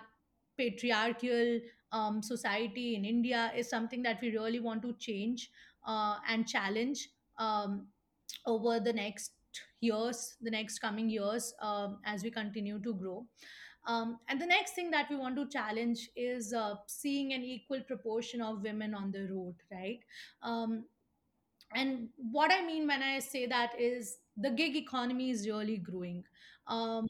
patriarchal 0.58 1.60
um, 1.92 2.22
society 2.22 2.96
in 2.96 3.06
India 3.06 3.52
is 3.56 3.70
something 3.70 4.04
that 4.04 4.22
we 4.22 4.36
really 4.38 4.60
want 4.60 4.82
to 4.84 4.94
change 5.00 5.50
uh, 5.86 6.18
and 6.28 6.48
challenge 6.48 7.10
um, 7.38 7.88
over 8.46 8.80
the 8.80 8.94
next 8.94 9.32
years, 9.80 10.36
the 10.42 10.52
next 10.52 10.80
coming 10.80 11.10
years, 11.10 11.54
um, 11.62 12.00
as 12.06 12.24
we 12.24 12.32
continue 12.32 12.80
to 12.80 12.94
grow. 12.94 13.26
Um, 13.88 14.20
and 14.28 14.40
the 14.40 14.46
next 14.46 14.74
thing 14.74 14.92
that 14.92 15.10
we 15.10 15.16
want 15.16 15.36
to 15.38 15.48
challenge 15.48 16.10
is 16.16 16.54
uh, 16.54 16.76
seeing 16.86 17.34
an 17.34 17.44
equal 17.44 17.82
proportion 17.82 18.42
of 18.42 18.62
women 18.62 18.94
on 18.94 19.12
the 19.12 19.28
road, 19.32 19.56
right? 19.72 20.00
Um, 20.44 20.86
and 21.76 22.10
what 22.18 22.52
i 22.52 22.66
mean 22.66 22.88
when 22.88 23.04
i 23.04 23.20
say 23.20 23.46
that 23.46 23.80
is 23.80 24.18
the 24.38 24.50
gig 24.50 24.76
economy 24.76 25.30
is 25.30 25.48
really 25.48 25.78
growing 25.78 26.24
um, 26.68 27.08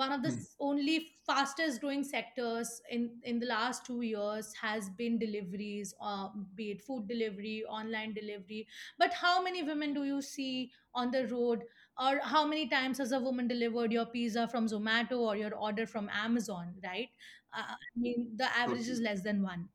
one 0.00 0.12
of 0.12 0.22
the 0.22 0.28
Hmm. 0.28 0.36
s- 0.36 0.56
only 0.60 0.94
fastest 1.26 1.80
growing 1.80 2.02
sectors 2.04 2.70
in 2.90 3.04
in 3.24 3.38
the 3.40 3.46
last 3.46 3.84
two 3.86 4.00
years 4.02 4.52
has 4.60 4.90
been 5.00 5.18
deliveries 5.18 5.94
uh, 6.00 6.28
be 6.54 6.70
it 6.72 6.82
food 6.82 7.08
delivery 7.08 7.64
online 7.78 8.14
delivery. 8.14 8.66
But 8.98 9.14
how 9.14 9.42
many 9.42 9.62
women 9.62 9.94
do 9.94 10.04
you 10.04 10.20
see 10.22 10.72
on 10.94 11.10
the 11.10 11.26
road? 11.28 11.64
Or 11.98 12.18
how 12.20 12.46
many 12.46 12.68
times 12.68 12.98
has 12.98 13.12
a 13.12 13.20
woman 13.20 13.48
delivered 13.48 13.92
your 13.92 14.06
pizza 14.06 14.46
from 14.48 14.66
zomato 14.66 15.18
or 15.30 15.36
your 15.36 15.54
order 15.54 15.86
from 15.86 16.08
amazon 16.10 16.74
right? 16.84 17.08
Uh, 17.52 17.74
i 17.74 17.98
mean 17.98 18.36
the 18.36 18.54
average 18.64 18.88
is 18.88 19.00
less 19.00 19.22
than 19.22 19.42
one. 19.42 19.68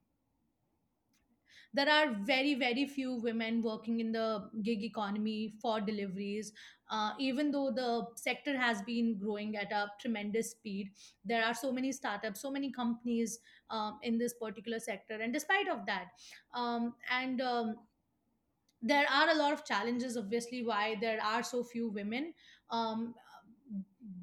There 1.74 1.90
are 1.90 2.14
very 2.14 2.54
very 2.56 2.86
few 2.86 3.14
women 3.16 3.62
working 3.62 4.00
in 4.00 4.12
the 4.14 4.50
gig 4.64 4.84
economy 4.84 5.50
for 5.62 5.80
deliveries 5.82 6.54
uh, 6.92 7.12
even 7.20 7.52
though 7.52 7.72
the 7.72 8.06
sector 8.16 8.56
has 8.58 8.82
been 8.84 9.18
growing 9.18 9.56
at 9.56 9.72
a 9.72 9.88
tremendous 10.00 10.52
speed 10.52 10.92
there 11.26 11.44
are 11.44 11.54
so 11.54 11.72
many 11.72 11.92
startups 11.92 12.42
so 12.42 12.52
many 12.52 12.72
companies 12.72 13.40
um, 13.70 14.00
in 14.04 14.18
this 14.18 14.34
particular 14.34 14.80
sector. 14.80 15.16
And 15.22 15.34
despite 15.34 15.70
of 15.70 15.86
that 15.86 16.08
um, 16.54 16.94
and 17.10 17.42
um, 17.42 17.76
there 18.82 19.06
are 19.10 19.30
a 19.30 19.36
lot 19.36 19.54
of 19.54 19.66
challenges 19.66 20.18
obviously 20.18 20.66
why 20.66 20.96
there 21.00 21.20
are 21.24 21.44
so 21.44 21.64
few 21.64 21.90
women 21.90 22.34
um, 22.70 23.16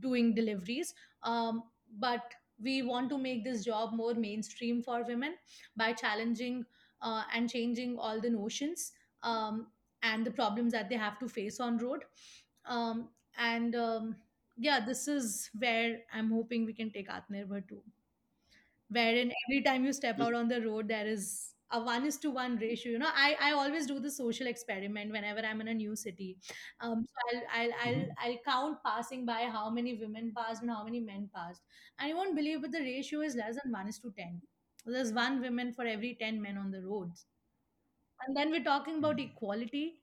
doing 0.01 0.35
deliveries. 0.35 0.95
Um, 1.23 1.63
but 1.99 2.23
we 2.63 2.83
want 2.83 3.09
to 3.11 3.19
make 3.19 3.45
this 3.45 3.65
job 3.65 3.93
more 3.93 4.15
mainstream 4.15 4.83
for 4.83 5.05
women 5.05 5.35
by 5.77 5.93
challenging 5.93 6.65
uh, 7.03 7.23
and 7.35 7.49
changing 7.49 7.97
all 7.99 8.21
the 8.21 8.31
notions 8.31 8.93
um, 9.23 9.69
and 10.03 10.27
the 10.27 10.31
problems 10.31 10.73
that 10.73 10.89
they 10.89 10.97
have 10.97 11.19
to 11.19 11.29
face 11.29 11.61
on 11.61 11.79
road 11.79 12.01
um, 12.69 13.11
and 13.37 13.75
um, 13.75 14.17
yeah 14.57 14.81
this 14.85 15.07
is 15.09 15.51
where 15.59 16.03
i'm 16.13 16.31
hoping 16.31 16.65
we 16.65 16.75
can 16.75 16.91
take 16.93 17.09
atmanirbhar 17.09 17.67
to 17.69 17.83
wherein 18.89 19.33
every 19.47 19.63
time 19.63 19.85
you 19.85 19.93
step 19.93 20.21
out 20.21 20.35
on 20.35 20.49
the 20.49 20.61
road 20.63 20.89
there 20.89 21.07
is 21.07 21.55
a 21.71 21.79
one 21.83 22.07
is 22.07 22.19
to 22.19 22.31
one 22.31 22.57
ratio. 22.57 22.93
You 22.93 22.99
know 22.99 23.11
i 23.13 23.37
i 23.41 23.53
always 23.53 23.87
do 23.87 23.99
the 24.01 24.11
social 24.11 24.47
experiment 24.47 25.13
whenever 25.13 25.41
i'm 25.41 25.61
in 25.61 25.69
a 25.69 25.75
new 25.75 25.95
city. 25.97 26.39
Um 26.81 27.05
so 27.05 27.25
i'll 27.31 27.43
i'll 27.61 27.73
i'll, 27.87 28.07
Mhm. 28.07 28.17
I'll 28.19 28.39
count 28.47 28.83
passing 28.85 29.27
by 29.27 29.43
how 29.57 29.69
many 29.71 29.95
women 29.95 30.33
passed 30.35 30.63
and 30.63 30.71
how 30.71 30.85
many 30.85 31.01
men 31.01 31.31
passed. 31.35 31.63
And 31.99 32.09
you 32.09 32.17
won't 32.17 32.37
believe 32.37 32.63
but 32.63 32.73
the 32.73 32.81
ratio 32.81 33.21
is 33.21 33.37
less 33.37 33.57
than 33.63 33.73
one 33.73 33.89
is 33.89 33.99
to 34.01 34.13
10 34.13 34.43
there's 34.87 35.13
one 35.13 35.41
woman 35.43 35.73
for 35.75 35.85
every 35.85 36.15
10 36.15 36.41
men 36.41 36.57
on 36.57 36.71
the 36.71 36.81
roads. 36.83 37.27
And 38.27 38.37
then 38.37 38.51
we're 38.51 38.63
talking 38.65 38.99
about 38.99 39.19
equality 39.21 39.98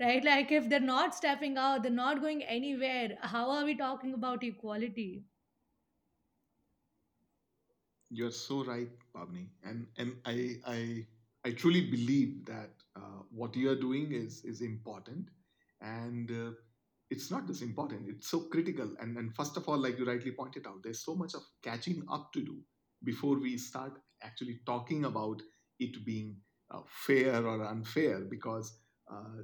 right? 0.00 0.22
Like 0.24 0.52
if 0.52 0.68
they're 0.68 0.80
not 0.80 1.14
stepping 1.14 1.56
out 1.56 1.82
they're 1.82 1.92
not 1.92 2.20
going 2.20 2.42
anywhere 2.42 3.16
how 3.22 3.50
are 3.50 3.64
we 3.64 3.74
talking 3.76 4.12
about 4.14 4.42
equality? 4.44 5.24
You're 8.10 8.30
so 8.30 8.64
right, 8.64 8.90
Pavni, 9.14 9.48
and 9.64 9.86
and 9.96 10.16
I 10.26 10.56
I 10.66 11.06
I 11.44 11.50
truly 11.52 11.80
believe 11.90 12.44
that 12.46 12.70
uh, 12.94 13.22
what 13.30 13.56
you 13.56 13.70
are 13.70 13.80
doing 13.80 14.12
is 14.12 14.44
is 14.44 14.60
important, 14.60 15.28
and 15.80 16.30
uh, 16.30 16.50
it's 17.10 17.30
not 17.30 17.46
just 17.46 17.62
important; 17.62 18.08
it's 18.08 18.28
so 18.28 18.40
critical. 18.54 18.90
And 19.00 19.16
and 19.16 19.34
first 19.34 19.56
of 19.56 19.66
all, 19.68 19.78
like 19.78 19.98
you 19.98 20.04
rightly 20.04 20.32
pointed 20.32 20.66
out, 20.66 20.82
there's 20.82 21.02
so 21.04 21.14
much 21.14 21.34
of 21.34 21.42
catching 21.62 22.02
up 22.10 22.32
to 22.34 22.42
do 22.44 22.58
before 23.02 23.38
we 23.38 23.56
start 23.56 23.98
actually 24.22 24.60
talking 24.66 25.06
about 25.06 25.40
it 25.80 26.04
being 26.04 26.36
uh, 26.70 26.82
fair 26.86 27.46
or 27.46 27.64
unfair, 27.64 28.20
because 28.20 28.76
uh, 29.10 29.40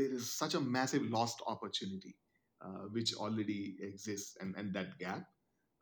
there 0.00 0.14
is 0.18 0.32
such 0.32 0.54
a 0.54 0.60
massive 0.60 1.02
lost 1.10 1.42
opportunity 1.46 2.16
uh, 2.64 2.84
which 2.96 3.14
already 3.14 3.76
exists, 3.80 4.36
and 4.40 4.56
and 4.56 4.72
that 4.74 4.98
gap 4.98 5.26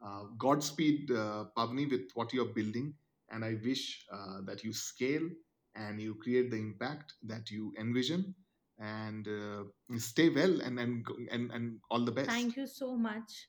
uh, 0.04 0.24
Godspeed, 0.38 1.10
uh, 1.10 1.46
Pavni, 1.56 1.90
with 1.90 2.10
what 2.14 2.32
you're 2.32 2.52
building. 2.54 2.94
And 3.30 3.44
I 3.44 3.56
wish 3.64 4.06
uh, 4.12 4.40
that 4.46 4.64
you 4.64 4.72
scale 4.72 5.28
and 5.74 6.00
you 6.00 6.14
create 6.14 6.50
the 6.50 6.56
impact 6.56 7.14
that 7.24 7.50
you 7.50 7.72
envision 7.78 8.34
and 8.78 9.26
uh, 9.28 9.64
stay 9.98 10.28
well 10.30 10.60
and, 10.60 10.78
and, 10.78 11.04
and, 11.30 11.50
and 11.50 11.80
all 11.90 12.04
the 12.04 12.12
best. 12.12 12.30
Thank 12.30 12.56
you 12.56 12.66
so 12.66 12.96
much, 12.96 13.48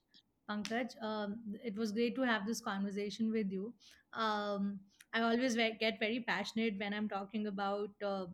Pankaj. 0.50 1.02
Um, 1.02 1.38
it 1.64 1.78
was 1.78 1.92
great 1.92 2.16
to 2.16 2.22
have 2.24 2.46
this 2.46 2.60
conversation 2.60 3.32
with 3.32 3.52
you. 3.52 3.74
Um, 4.14 4.80
I 5.14 5.22
always 5.22 5.56
get 5.56 6.00
very 6.00 6.24
passionate 6.28 6.80
when 6.80 6.94
I'm 6.94 7.08
talking 7.08 7.48
about 7.48 7.90
uh, 8.04 8.26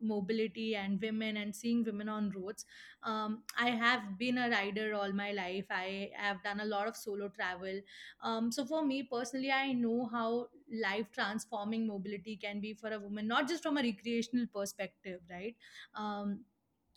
mobility 0.00 0.74
and 0.76 1.00
women 1.00 1.36
and 1.36 1.54
seeing 1.54 1.84
women 1.84 2.08
on 2.08 2.30
roads. 2.30 2.64
Um, 3.02 3.42
I 3.58 3.70
have 3.70 4.18
been 4.18 4.38
a 4.38 4.50
rider 4.50 4.94
all 4.94 5.12
my 5.12 5.32
life. 5.32 5.66
I 5.70 6.10
have 6.16 6.42
done 6.42 6.60
a 6.60 6.64
lot 6.64 6.88
of 6.88 6.96
solo 6.96 7.28
travel. 7.28 7.80
Um, 8.22 8.50
so 8.52 8.64
for 8.64 8.84
me 8.84 9.02
personally, 9.04 9.50
I 9.52 9.72
know 9.72 10.06
how 10.10 10.48
life 10.82 11.06
transforming 11.12 11.86
mobility 11.86 12.36
can 12.36 12.60
be 12.60 12.74
for 12.74 12.90
a 12.92 12.98
woman, 12.98 13.26
not 13.26 13.48
just 13.48 13.62
from 13.62 13.78
a 13.78 13.82
recreational 13.82 14.46
perspective, 14.54 15.20
right? 15.30 15.54
Um, 15.94 16.40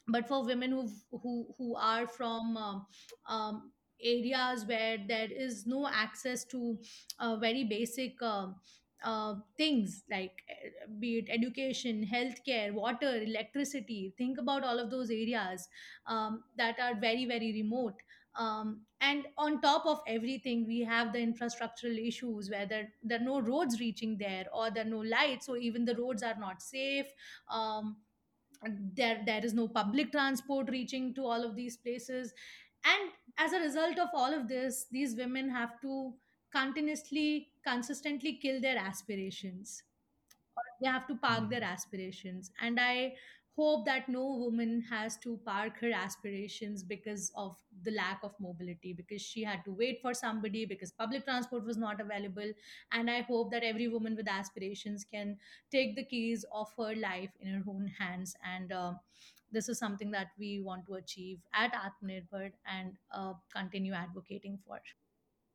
but 0.07 0.27
for 0.27 0.45
women 0.45 0.71
who 0.71 0.89
who 1.21 1.47
who 1.57 1.75
are 1.75 2.07
from 2.07 2.57
um, 2.57 2.85
um, 3.27 3.71
areas 4.03 4.65
where 4.65 4.97
there 5.07 5.29
is 5.31 5.65
no 5.67 5.87
access 5.87 6.43
to 6.45 6.77
uh, 7.19 7.35
very 7.35 7.63
basic 7.63 8.21
um 8.21 8.55
uh, 9.03 9.35
things 9.57 10.03
like 10.09 10.43
uh, 10.49 10.87
be 10.99 11.19
it 11.19 11.29
education 11.29 12.05
healthcare 12.05 12.73
water 12.73 13.15
electricity 13.23 14.13
think 14.17 14.37
about 14.37 14.63
all 14.63 14.79
of 14.79 14.89
those 14.91 15.09
areas 15.09 15.67
um, 16.05 16.43
that 16.57 16.79
are 16.79 16.95
very 16.95 17.25
very 17.25 17.51
remote. 17.53 18.01
Um, 18.35 18.85
and 19.01 19.25
on 19.37 19.59
top 19.59 19.85
of 19.85 20.01
everything 20.07 20.65
we 20.67 20.81
have 20.81 21.11
the 21.13 21.19
infrastructural 21.19 21.97
issues 22.07 22.49
where 22.49 22.65
there, 22.67 22.93
there 23.01 23.19
are 23.19 23.23
no 23.23 23.39
roads 23.41 23.79
reaching 23.79 24.17
there 24.17 24.45
or 24.53 24.69
there 24.71 24.85
are 24.85 24.89
no 24.89 24.99
lights 24.99 25.47
so 25.47 25.57
even 25.57 25.83
the 25.83 25.95
roads 25.95 26.21
are 26.21 26.37
not 26.39 26.61
safe 26.61 27.07
um, 27.49 27.97
there 28.67 29.21
there 29.25 29.43
is 29.45 29.53
no 29.53 29.67
public 29.67 30.11
transport 30.11 30.69
reaching 30.69 31.13
to 31.15 31.25
all 31.25 31.43
of 31.43 31.55
these 31.55 31.77
places. 31.77 32.33
And 32.83 33.11
as 33.37 33.53
a 33.53 33.59
result 33.59 33.99
of 33.99 34.09
all 34.13 34.33
of 34.33 34.47
this 34.47 34.85
these 34.91 35.15
women 35.15 35.49
have 35.49 35.79
to 35.81 36.13
continuously 36.51 37.51
consistently 37.63 38.33
kill 38.41 38.61
their 38.61 38.77
aspirations 38.77 39.83
they 40.81 40.87
have 40.87 41.07
to 41.07 41.15
park 41.15 41.49
their 41.49 41.63
Mhm. 41.63 41.71
aspirations 41.73 42.51
and 42.61 42.79
i 42.79 43.15
hope 43.59 43.85
that 43.85 44.07
no 44.13 44.21
woman 44.41 44.69
has 44.89 45.15
to 45.23 45.31
park 45.45 45.79
her 45.79 45.91
aspirations 45.91 46.83
because 46.91 47.25
of 47.35 47.57
the 47.87 47.91
lack 47.91 48.21
of 48.27 48.35
mobility 48.45 48.93
because 48.99 49.21
she 49.21 49.43
had 49.43 49.63
to 49.65 49.73
wait 49.81 49.99
for 50.01 50.13
somebody 50.13 50.65
because 50.65 50.91
public 51.01 51.25
transport 51.25 51.65
was 51.71 51.77
not 51.83 51.99
available 52.05 52.53
and 52.91 53.11
i 53.15 53.19
hope 53.31 53.51
that 53.51 53.63
every 53.71 53.87
woman 53.95 54.15
with 54.15 54.29
aspirations 54.35 55.03
can 55.15 55.37
take 55.71 55.95
the 55.95 56.05
keys 56.13 56.45
of 56.61 56.73
her 56.77 56.95
life 56.95 57.31
in 57.41 57.53
her 57.53 57.63
own 57.75 57.87
hands 57.99 58.35
and 58.55 58.71
uh, 58.71 58.93
this 59.51 59.67
is 59.67 59.77
something 59.79 60.11
that 60.11 60.27
we 60.37 60.59
want 60.61 60.85
to 60.85 60.93
achieve 60.95 61.39
at 61.53 61.73
Atmanirbhar 61.73 62.51
and 62.67 62.97
uh, 63.11 63.33
continue 63.53 63.93
advocating 63.93 64.59
for. 64.65 64.79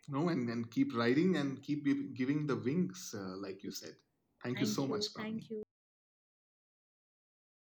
No, 0.09 0.29
and, 0.29 0.49
and 0.51 0.71
keep 0.71 0.95
riding 0.95 1.37
and 1.37 1.63
keep 1.63 1.85
giving 2.15 2.47
the 2.47 2.57
wings, 2.57 3.15
uh, 3.17 3.37
like 3.39 3.63
you 3.65 3.71
said. 3.71 3.97
Thank 4.43 4.61
you 4.61 4.67
so 4.67 4.83
you. 4.83 4.89
much, 4.89 5.07
Thank 5.17 5.43
Pavni. 5.43 5.51
you. 5.51 5.64